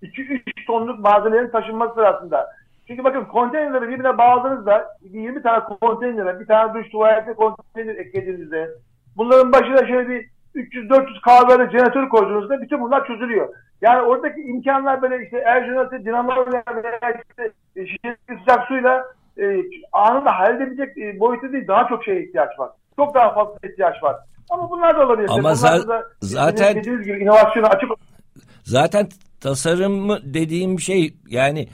2-3 0.03 0.67
tonluk 0.67 0.99
malzemelerin 0.99 1.51
taşınması 1.51 1.95
sırasında. 1.95 2.51
Çünkü 2.89 3.05
bakın 3.05 3.25
konteynerleri 3.25 3.89
birbirine 3.89 4.19
bağladığınızda 4.19 4.97
20 5.03 5.43
tane 5.43 5.65
konteynere 5.65 6.41
bir 6.41 6.47
tane 6.47 6.75
duş 6.75 6.91
tuvalete 6.91 7.33
konteyner 7.33 7.95
eklediğinizde 7.95 8.71
bunların 9.17 9.53
başına 9.53 9.87
şöyle 9.87 10.09
bir 10.09 10.29
300-400 10.55 11.21
kahveli 11.21 11.71
jeneratör 11.71 12.09
koyduğunuzda 12.09 12.63
bütün 12.63 12.81
bunlar 12.81 13.07
çözülüyor. 13.07 13.49
Yani 13.81 14.03
oradaki 14.03 14.41
imkanlar 14.41 15.03
böyle 15.03 15.25
işte 15.25 15.39
erjenatı, 15.39 16.05
dinamoyla 16.05 16.63
veya 16.85 17.23
işte 17.31 17.53
şişeli 17.75 18.17
sıcak 18.41 18.69
suyla 18.69 19.05
e, 19.39 19.63
anında 19.93 20.39
halledebilecek 20.39 20.99
e, 20.99 21.21
boyutu 21.21 21.53
değil 21.53 21.69
daha 21.69 21.89
çok 21.89 22.05
şeye 22.05 22.23
ihtiyaç 22.25 22.59
var. 22.59 22.71
Çok 22.97 23.15
daha 23.15 23.35
fazla 23.35 23.69
ihtiyaç 23.69 24.03
var. 24.03 24.17
Ama 24.51 24.71
bunlar 24.71 24.99
da 24.99 25.07
olabilir. 25.07 25.31
Ama 25.33 25.55
za 25.55 25.89
da, 25.89 26.05
zaten 26.21 26.75
dediğiniz 26.77 27.07
gibi 27.07 27.19
inovasyona 27.19 27.67
açık 27.67 27.91
Zaten 28.65 29.07
tasarım 29.41 30.09
dediğim 30.35 30.81
şey 30.81 31.15
yani 31.29 31.69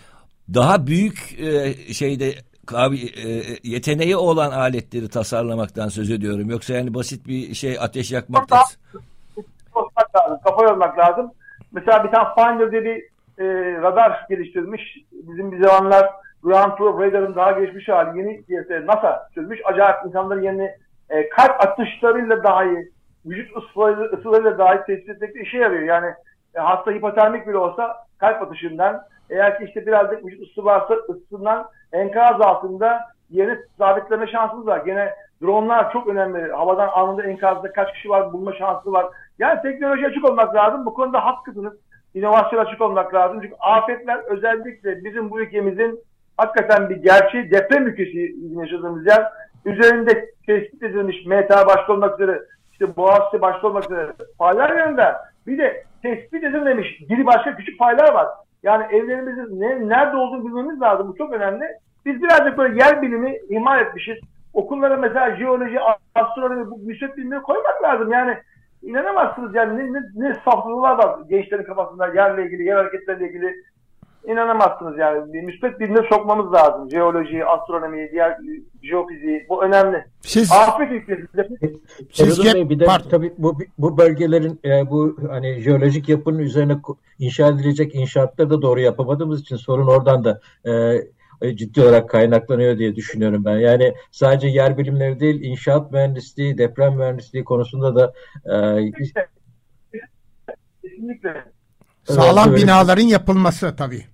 daha 0.55 0.87
büyük 0.87 1.41
e, 1.41 1.75
şeyde 1.93 2.35
abi, 2.75 2.97
e, 2.97 3.29
yeteneği 3.63 4.17
olan 4.17 4.51
aletleri 4.51 5.09
tasarlamaktan 5.09 5.89
söz 5.89 6.11
ediyorum. 6.11 6.51
Yoksa 6.51 6.75
yani 6.75 6.95
basit 6.95 7.27
bir 7.27 7.55
şey 7.55 7.79
ateş 7.81 8.13
yakmak 8.13 8.51
da... 8.51 8.57
lazım, 8.57 10.41
kafa 10.45 10.63
yormak 10.63 10.99
lazım. 10.99 11.31
Mesela 11.73 12.05
bir 12.05 12.11
tane 12.11 12.29
Finder 12.35 12.73
diye 12.73 13.09
e, 13.39 13.45
radar 13.83 14.27
geliştirmiş. 14.29 14.83
Bizim 15.13 15.53
bir 15.53 15.65
zamanlar 15.65 16.11
Ground 16.43 16.77
Probe 16.79 17.07
Radar'ın 17.07 17.35
daha 17.35 17.53
geçmiş 17.53 17.89
hali 17.89 18.19
yeni 18.19 18.47
diyese 18.47 18.87
NASA 18.87 19.29
çözmüş. 19.35 19.61
Acayip 19.65 19.97
insanların 20.07 20.43
yeni 20.43 20.71
e, 21.11 21.29
kalp 21.29 21.61
atışlarıyla 21.61 22.45
dahi 22.45 22.93
vücut 23.27 23.57
ısılarıyla, 23.57 24.59
dahi 24.59 24.87
tespit 24.87 25.09
etmekte 25.09 25.41
işe 25.41 25.59
yarıyor. 25.59 25.83
Yani 25.83 26.07
e, 26.07 26.15
hasta 26.55 26.91
hipotermik 26.91 27.47
bile 27.47 27.57
olsa 27.57 27.97
kalp 28.19 28.43
atışından 28.43 29.03
eğer 29.31 29.59
ki 29.59 29.65
işte 29.65 29.87
birazcık 29.87 30.27
vücut 30.27 30.49
ısı 30.49 30.65
varsa 30.65 30.95
ısısından 30.95 31.69
enkaz 31.93 32.41
altında 32.41 33.01
yerini 33.31 33.59
sabitleme 33.79 34.27
şansımız 34.27 34.67
var. 34.67 34.79
Gene 34.87 35.15
dronlar 35.43 35.93
çok 35.93 36.09
önemli. 36.09 36.53
Havadan 36.53 36.89
anında 36.89 37.23
enkazda 37.23 37.73
kaç 37.73 37.93
kişi 37.93 38.09
var 38.09 38.33
bulma 38.33 38.53
şansı 38.53 38.93
var. 38.93 39.07
Yani 39.39 39.63
teknoloji 39.63 40.07
açık 40.07 40.25
olmak 40.31 40.55
lazım. 40.55 40.87
Bu 40.87 40.95
konuda 40.95 41.25
haklısınız. 41.25 41.75
İnovasyon 42.15 42.65
açık 42.65 42.81
olmak 42.81 43.15
lazım. 43.15 43.41
Çünkü 43.43 43.55
afetler 43.61 44.19
özellikle 44.19 45.05
bizim 45.05 45.31
bu 45.31 45.41
ülkemizin 45.41 46.01
hakikaten 46.37 46.91
bir 46.91 46.97
gerçeği 46.97 47.51
deprem 47.51 47.87
ülkesi 47.87 48.35
yaşadığımız 48.61 49.07
yer. 49.07 49.29
Üzerinde 49.65 50.31
tespit 50.47 50.83
edilmiş 50.83 51.27
MTA 51.27 51.67
başta 51.67 51.93
olmak 51.93 52.21
üzere 52.21 52.43
işte 52.73 52.97
Boğaziçi 52.97 53.41
başta 53.41 53.69
olmak 53.69 53.85
üzere 53.85 54.13
faylar 54.39 54.77
yanında 54.77 55.25
bir 55.47 55.59
de 55.59 55.85
tespit 56.05 56.45
edilmemiş 56.45 57.01
biri 57.11 57.27
başka 57.27 57.57
küçük 57.57 57.79
faylar 57.79 58.15
var. 58.15 58.29
Yani 58.63 58.85
evlerimizin 58.97 59.61
ne, 59.61 59.89
nerede 59.89 60.17
olduğunu 60.17 60.47
bilmemiz 60.47 60.81
lazım. 60.81 61.09
Bu 61.09 61.17
çok 61.17 61.33
önemli. 61.33 61.65
Biz 62.07 62.23
birazcık 62.23 62.59
böyle 62.59 62.85
yer 62.85 63.03
bilimi 63.03 63.39
ihmal 63.49 63.81
etmişiz. 63.81 64.19
Okullara 64.53 64.97
mesela 64.97 65.37
jeoloji, 65.37 65.79
astronomi, 66.15 66.71
bu 66.71 66.79
müsbet 66.79 67.17
bilimi 67.17 67.43
koymak 67.43 67.83
lazım. 67.83 68.13
Yani 68.13 68.39
inanamazsınız 68.83 69.55
yani 69.55 69.79
ne, 69.79 69.93
ne, 69.93 70.01
ne 70.15 70.35
saflılar 70.45 70.99
var 70.99 71.19
gençlerin 71.29 71.65
kafasında 71.65 72.07
yerle 72.07 72.47
ilgili, 72.47 72.65
yer 72.65 72.77
hareketleriyle 72.77 73.29
ilgili. 73.29 73.55
İnanamazsınız 74.27 74.99
yani. 74.99 75.33
Bir 75.33 75.43
müspet 75.43 75.81
birine 75.81 76.09
sokmamız 76.09 76.53
lazım. 76.53 76.91
Jeoloji, 76.91 77.45
astronomi, 77.45 78.09
diğer 78.13 78.37
jeofiziği 78.83 79.47
bu 79.49 79.65
önemli. 79.65 80.05
Siz 80.21 80.53
Afet. 80.53 80.89
Sizce- 82.13 82.43
Feridun 82.43 82.55
Bey 82.55 82.71
bir 82.71 82.81
de 82.81 82.85
pardon. 82.85 83.09
tabii 83.09 83.33
bu 83.39 83.59
bu 83.79 83.99
bölgelerin 83.99 84.61
e, 84.65 84.91
bu 84.91 85.17
hani 85.31 85.61
jeolojik 85.61 86.09
yapının 86.09 86.39
üzerine 86.39 86.77
inşa 87.19 87.49
edilecek 87.49 87.95
inşaatları 87.95 88.51
da 88.51 88.63
doğru 88.63 88.81
yapamadığımız 88.81 89.41
için 89.41 89.57
sorun 89.57 89.87
oradan 89.87 90.25
da 90.25 90.41
e, 91.43 91.57
ciddi 91.57 91.81
olarak 91.83 92.09
kaynaklanıyor 92.11 92.79
diye 92.79 92.97
düşünüyorum 92.97 93.45
ben. 93.45 93.57
Yani 93.59 93.95
sadece 94.11 94.49
yer 94.49 94.79
bilimleri 94.79 95.21
değil, 95.21 95.43
inşaat 95.43 95.93
mühendisliği, 95.93 96.59
deprem 96.59 96.95
mühendisliği 96.97 97.45
konusunda 97.45 97.95
da 97.97 98.13
e, 98.45 98.91
Kesinlikle. 100.83 101.45
sağlam 102.05 102.51
böyle- 102.51 102.63
binaların 102.63 103.03
yapılması 103.03 103.77
tabii. 103.77 104.05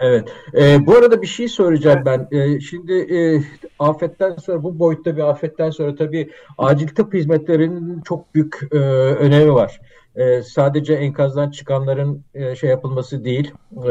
Evet. 0.00 0.32
Ee, 0.54 0.86
bu 0.86 0.94
arada 0.94 1.22
bir 1.22 1.26
şey 1.26 1.48
soracağım 1.48 2.02
ben. 2.06 2.28
Ee, 2.30 2.60
şimdi 2.60 2.92
e, 2.92 3.42
afetten 3.78 4.36
sonra 4.36 4.62
bu 4.62 4.78
boyutta 4.78 5.16
bir 5.16 5.22
afetten 5.22 5.70
sonra 5.70 5.94
tabii 5.94 6.30
acil 6.58 6.88
tıp 6.88 7.14
hizmetlerinin 7.14 8.00
çok 8.00 8.34
büyük 8.34 8.60
e, 8.72 8.76
önemi 8.76 9.54
var. 9.54 9.80
E, 10.16 10.42
sadece 10.42 10.94
enkazdan 10.94 11.50
çıkanların 11.50 12.24
e, 12.34 12.56
şey 12.56 12.70
yapılması 12.70 13.24
değil, 13.24 13.52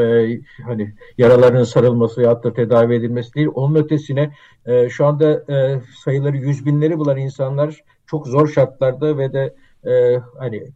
hani 0.64 0.94
yaralarının 1.18 1.64
sarılması 1.64 2.22
ya 2.22 2.42
da 2.42 2.52
tedavi 2.52 2.94
edilmesi 2.94 3.34
değil. 3.34 3.48
Onun 3.54 3.74
ötesine 3.74 4.32
e, 4.66 4.88
şu 4.88 5.06
anda 5.06 5.52
e, 5.52 5.80
sayıları 6.04 6.36
yüz 6.36 6.66
binleri 6.66 6.98
bulan 6.98 7.16
insanlar 7.16 7.84
çok 8.06 8.26
zor 8.26 8.48
şartlarda 8.48 9.18
ve 9.18 9.32
de 9.32 9.54
e, 9.90 10.20
hani 10.38 10.66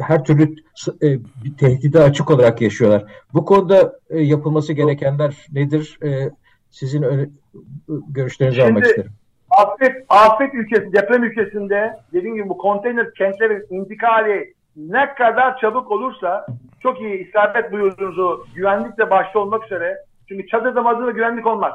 her 0.00 0.24
türlü 0.24 0.42
e, 1.02 1.06
bir 1.44 1.56
tehdide 1.58 2.00
açık 2.02 2.30
olarak 2.30 2.60
yaşıyorlar. 2.62 3.04
Bu 3.34 3.44
konuda 3.44 3.92
e, 4.10 4.20
yapılması 4.20 4.72
gerekenler 4.72 5.46
nedir? 5.52 5.98
E, 6.04 6.30
sizin 6.70 7.02
ö- 7.02 7.28
görüşlerinizi 8.08 8.56
Şimdi- 8.60 8.70
almak 8.70 8.86
isterim. 8.86 9.10
Afet, 9.50 9.92
afet 10.08 10.54
ülkesi, 10.54 10.92
deprem 10.92 11.24
ülkesinde 11.24 11.96
dediğim 12.12 12.36
gibi 12.36 12.48
bu 12.48 12.58
konteyner 12.58 13.14
kentlerin 13.14 13.66
intikali 13.70 14.54
ne 14.76 15.14
kadar 15.14 15.58
çabuk 15.58 15.90
olursa 15.90 16.46
çok 16.80 17.00
iyi 17.00 17.28
isabet 17.28 17.72
buyurduğunuzu 17.72 18.46
güvenlikle 18.54 19.10
başta 19.10 19.38
olmak 19.38 19.64
üzere 19.64 19.96
çünkü 20.28 20.46
çadırda 20.46 20.82
mazırda 20.82 21.10
güvenlik 21.10 21.46
olmaz. 21.46 21.72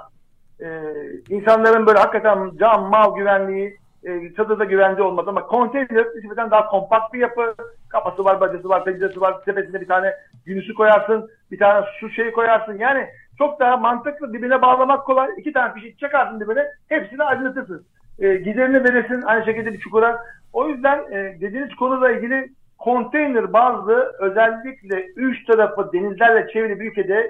Ee, 0.62 0.82
insanların 1.30 1.86
böyle 1.88 2.00
hakikaten 2.00 2.52
can, 2.60 2.90
mal 2.90 3.16
güvenliği 3.16 3.78
e, 4.04 4.34
çadırda 4.34 4.64
güvence 4.64 5.04
olmaz 5.04 5.28
ama 5.28 5.48
konteyner 5.48 6.06
nispeten 6.16 6.52
daha 6.52 6.66
kompakt 6.66 7.14
bir 7.14 7.20
yapı. 7.20 7.56
Kapısı 7.90 8.26
var, 8.26 8.42
bacası 8.42 8.70
var, 8.70 8.86
penceresi 8.86 9.22
var, 9.22 9.44
tepesinde 9.46 9.82
bir 9.82 9.88
tane 9.88 10.14
günüsü 10.46 10.74
koyarsın, 10.74 11.30
bir 11.52 11.60
tane 11.60 11.86
su 12.00 12.10
şeyi 12.10 12.32
koyarsın. 12.32 12.78
Yani 12.78 13.08
çok 13.38 13.60
daha 13.60 13.78
mantıklı 13.78 14.34
dibine 14.34 14.62
bağlamak 14.62 15.06
kolay. 15.06 15.30
İki 15.38 15.54
tane 15.54 15.74
fişi 15.74 15.98
çakarsın 15.98 16.40
dibine, 16.40 16.66
hepsini 16.90 17.24
aydınlatırsın. 17.24 17.86
E, 18.20 18.36
giderini 18.36 18.84
verirsin 18.84 19.22
aynı 19.22 19.46
şekilde 19.46 19.74
bir 19.74 19.80
çukura. 19.80 20.20
O 20.54 20.68
yüzden 20.68 21.12
e, 21.12 21.38
dediğiniz 21.42 21.76
konuyla 21.76 22.12
ilgili 22.12 22.50
konteyner 22.78 23.54
bazlı 23.54 24.12
özellikle 24.20 25.06
üç 25.16 25.46
tarafı 25.46 25.94
denizlerle 25.94 26.48
çevrili 26.54 26.80
bir 26.80 26.92
ülkede 26.92 27.30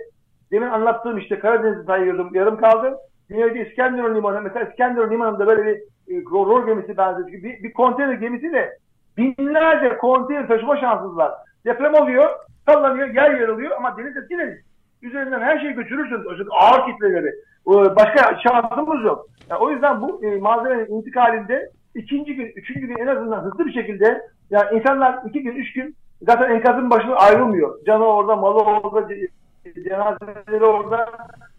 demin 0.52 0.68
anlattığım 0.68 1.18
işte 1.18 1.40
Karadeniz'i 1.40 1.84
sayıyordum 1.84 2.36
yarım 2.36 2.58
kaldı. 2.58 2.98
Güneyde 3.30 3.70
İskenderun 3.70 4.16
Limanı 4.16 4.42
mesela 4.42 4.66
İskenderun 4.66 5.12
Limanı'nda 5.12 5.48
böyle 5.48 5.66
bir 5.66 5.82
e, 6.12 6.24
rol 6.32 6.66
gemisi 6.66 6.98
benzeri 6.98 7.44
bir, 7.44 7.64
bir 7.64 7.74
konteyner 7.74 8.14
gemisi 8.14 8.52
de 8.52 8.78
binlerce 9.18 9.98
konteyner 9.98 10.48
taşıma 10.48 10.78
şanssız 10.78 11.18
var. 11.18 11.32
Deprem 11.66 11.94
oluyor, 11.94 12.30
sallanıyor, 12.66 13.08
yer 13.08 13.32
yarılıyor 13.40 13.72
ama 13.78 13.98
deniz 13.98 14.18
eski 14.18 14.38
deniz. 14.38 14.58
Üzerinden 15.02 15.42
her 15.42 15.60
şeyi 15.60 15.74
götürürsünüz. 15.74 16.26
Özellikle 16.26 16.56
ağır 16.56 16.92
kitleleri. 16.92 17.36
Başka 17.96 18.40
şansımız 18.40 19.04
yok. 19.04 19.26
Yani 19.50 19.60
o 19.62 19.72
yüzden 19.72 20.02
bu 20.02 20.26
e, 20.26 20.38
malzemenin 20.38 20.86
intikalinde 20.86 21.70
ikinci 21.96 22.36
gün, 22.36 22.52
üçüncü 22.56 22.88
gün 22.88 22.98
en 22.98 23.08
azından 23.08 23.40
hızlı 23.44 23.66
bir 23.66 23.74
şekilde 23.74 24.22
yani 24.50 24.80
insanlar 24.80 25.20
iki 25.26 25.44
gün, 25.44 25.56
üç 25.56 25.74
gün 25.74 25.96
zaten 26.22 26.50
enkazın 26.52 26.90
başına 26.90 27.16
ayrılmıyor. 27.16 27.86
Canı 27.86 28.06
orada, 28.06 28.36
malı 28.36 28.60
orada, 28.60 29.14
ce- 29.14 29.30
cenazeleri 29.84 30.66
orada. 30.66 31.10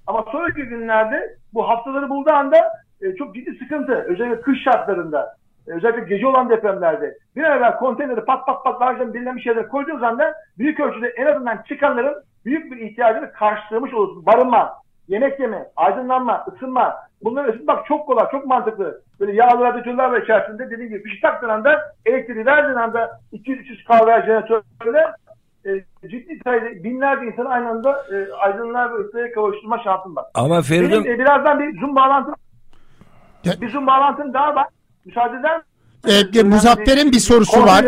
Ama 0.06 0.24
sonraki 0.32 0.62
günlerde 0.62 1.36
bu 1.54 1.68
haftaları 1.68 2.08
bulduğu 2.08 2.32
anda 2.32 2.72
e, 3.02 3.16
çok 3.16 3.34
ciddi 3.34 3.58
sıkıntı. 3.58 3.92
Özellikle 3.92 4.40
kış 4.40 4.62
şartlarında. 4.62 5.36
e, 5.68 5.72
Özellikle 5.72 6.14
gece 6.14 6.26
olan 6.26 6.50
depremlerde. 6.50 7.18
Bir 7.36 7.44
an 7.44 7.58
evvel 7.58 7.76
konteyneri 7.76 8.24
pat 8.24 8.46
pat 8.46 8.64
pat 8.64 8.82
lardan 8.82 9.14
belirlenmiş 9.14 9.46
yerlere 9.46 9.68
koyduğunuz 9.68 10.02
anda 10.02 10.34
büyük 10.58 10.80
ölçüde 10.80 11.08
en 11.08 11.26
azından 11.26 11.62
çıkanların 11.68 12.14
büyük 12.44 12.72
bir 12.72 12.76
ihtiyacını 12.76 13.32
karşılamış 13.32 13.94
olursunuz. 13.94 14.26
Barınma, 14.26 14.72
yemek 15.08 15.40
yeme, 15.40 15.66
aydınlanma, 15.76 16.46
ısınma. 16.52 16.96
Bunları 17.24 17.48
ısıtmak 17.50 17.86
çok 17.86 18.06
kolay, 18.06 18.30
çok 18.30 18.46
mantıklı. 18.46 19.02
Böyle 19.20 19.32
yağlı 19.32 19.64
radyatörler 19.64 20.12
ve 20.12 20.22
içerisinde 20.22 20.70
dediğim 20.70 20.90
gibi 20.90 21.02
fişi 21.02 21.20
taktığın 21.20 21.48
anda 21.48 21.80
elektriği 22.06 22.46
verdiğin 22.46 22.76
anda 22.76 23.20
200-300 23.32 23.84
kahve 23.84 24.26
jeneratörle 24.26 25.06
e, 25.66 25.70
ciddi 26.08 26.40
sayıda 26.44 26.84
binlerce 26.84 27.26
insanı 27.26 27.48
aynı 27.48 27.68
anda 27.68 28.04
e, 28.12 28.32
aydınlığa 28.32 28.90
ve 28.90 28.94
ısıya 28.94 29.32
kavuşturma 29.32 29.78
şansın 29.84 30.16
var. 30.16 30.24
Ama 30.34 30.62
Feridun 30.62 31.04
Benim 31.04 31.14
e, 31.14 31.18
birazdan 31.18 31.60
bir 31.60 31.80
Zoom 31.80 31.96
bağlantım 31.96 32.34
Ya- 33.44 33.60
bir 33.60 33.70
Zoom 33.70 33.86
bağlantım 33.86 34.34
daha 34.34 34.54
var. 34.54 34.66
Müsaade 35.04 35.36
eder 35.40 35.60
E, 36.08 36.22
misiniz? 36.24 36.44
Muzaffer'in 36.44 37.12
bir 37.12 37.18
sorusu 37.20 37.62
var. 37.62 37.84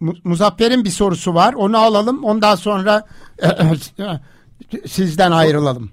Mu- 0.00 0.14
Muzaffer'in 0.24 0.84
bir 0.84 0.90
sorusu 0.90 1.34
var. 1.34 1.54
Onu 1.54 1.78
alalım. 1.78 2.24
Ondan 2.24 2.54
sonra 2.54 3.04
sizden 4.86 5.30
ayrılalım. 5.30 5.90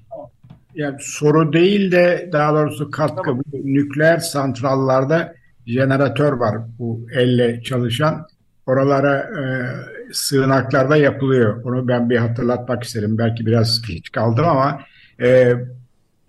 Yani 0.75 0.97
soru 1.01 1.53
değil 1.53 1.91
de 1.91 2.29
daha 2.33 2.53
doğrusu 2.53 2.91
katkı. 2.91 3.37
Bu 3.37 3.43
nükleer 3.53 4.17
santrallarda 4.17 5.33
jeneratör 5.67 6.33
var 6.33 6.57
bu 6.79 7.01
elle 7.15 7.61
çalışan. 7.63 8.27
Oralara 8.65 9.17
e, 9.19 9.43
sığınaklarda 10.13 10.97
yapılıyor. 10.97 11.63
Onu 11.63 11.87
ben 11.87 12.09
bir 12.09 12.17
hatırlatmak 12.17 12.83
isterim. 12.83 13.17
Belki 13.17 13.45
biraz 13.45 13.81
geç 13.81 14.11
kaldım 14.11 14.45
ama 14.45 14.79
e, 15.21 15.53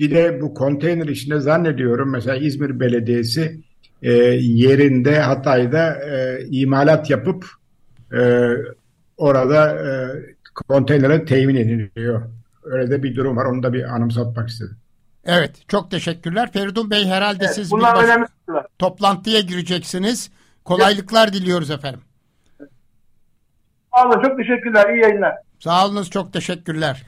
bir 0.01 0.11
de 0.11 0.41
bu 0.41 0.55
konteyner 0.55 1.07
işinde 1.09 1.41
zannediyorum 1.41 2.11
mesela 2.11 2.37
İzmir 2.37 2.81
Belediyesi 2.81 3.61
e, 4.03 4.13
yerinde 4.13 5.19
Hatay'da 5.21 5.95
e, 5.95 6.47
imalat 6.51 7.11
yapıp 7.11 7.47
e, 8.13 8.51
orada 9.17 9.71
e, 9.71 9.89
konteynere 10.69 11.25
temin 11.25 11.55
ediliyor. 11.57 12.23
Öyle 12.65 12.91
de 12.91 13.03
bir 13.03 13.17
durum 13.17 13.37
var. 13.37 13.45
Onu 13.45 13.63
da 13.63 13.73
bir 13.73 13.85
anımsatmak 13.95 14.49
istedim. 14.49 14.77
Evet. 15.25 15.51
Çok 15.69 15.91
teşekkürler. 15.91 16.53
Feridun 16.53 16.91
Bey 16.91 17.07
herhalde 17.07 17.45
Evet, 17.45 17.55
siz 17.55 17.73
bir 17.73 17.81
baş- 17.83 18.05
önemli 18.05 18.27
toplantıya 18.79 19.41
gireceksiniz. 19.41 20.31
Kolaylıklar 20.65 21.33
diliyoruz 21.33 21.71
efendim. 21.71 22.01
Sağ 23.95 24.07
olun, 24.09 24.23
çok 24.23 24.39
teşekkürler. 24.39 24.95
İyi 24.95 25.03
yayınlar. 25.03 25.35
Sağ 25.59 25.87
olunuz. 25.87 26.11
Çok 26.11 26.33
teşekkürler. 26.33 27.03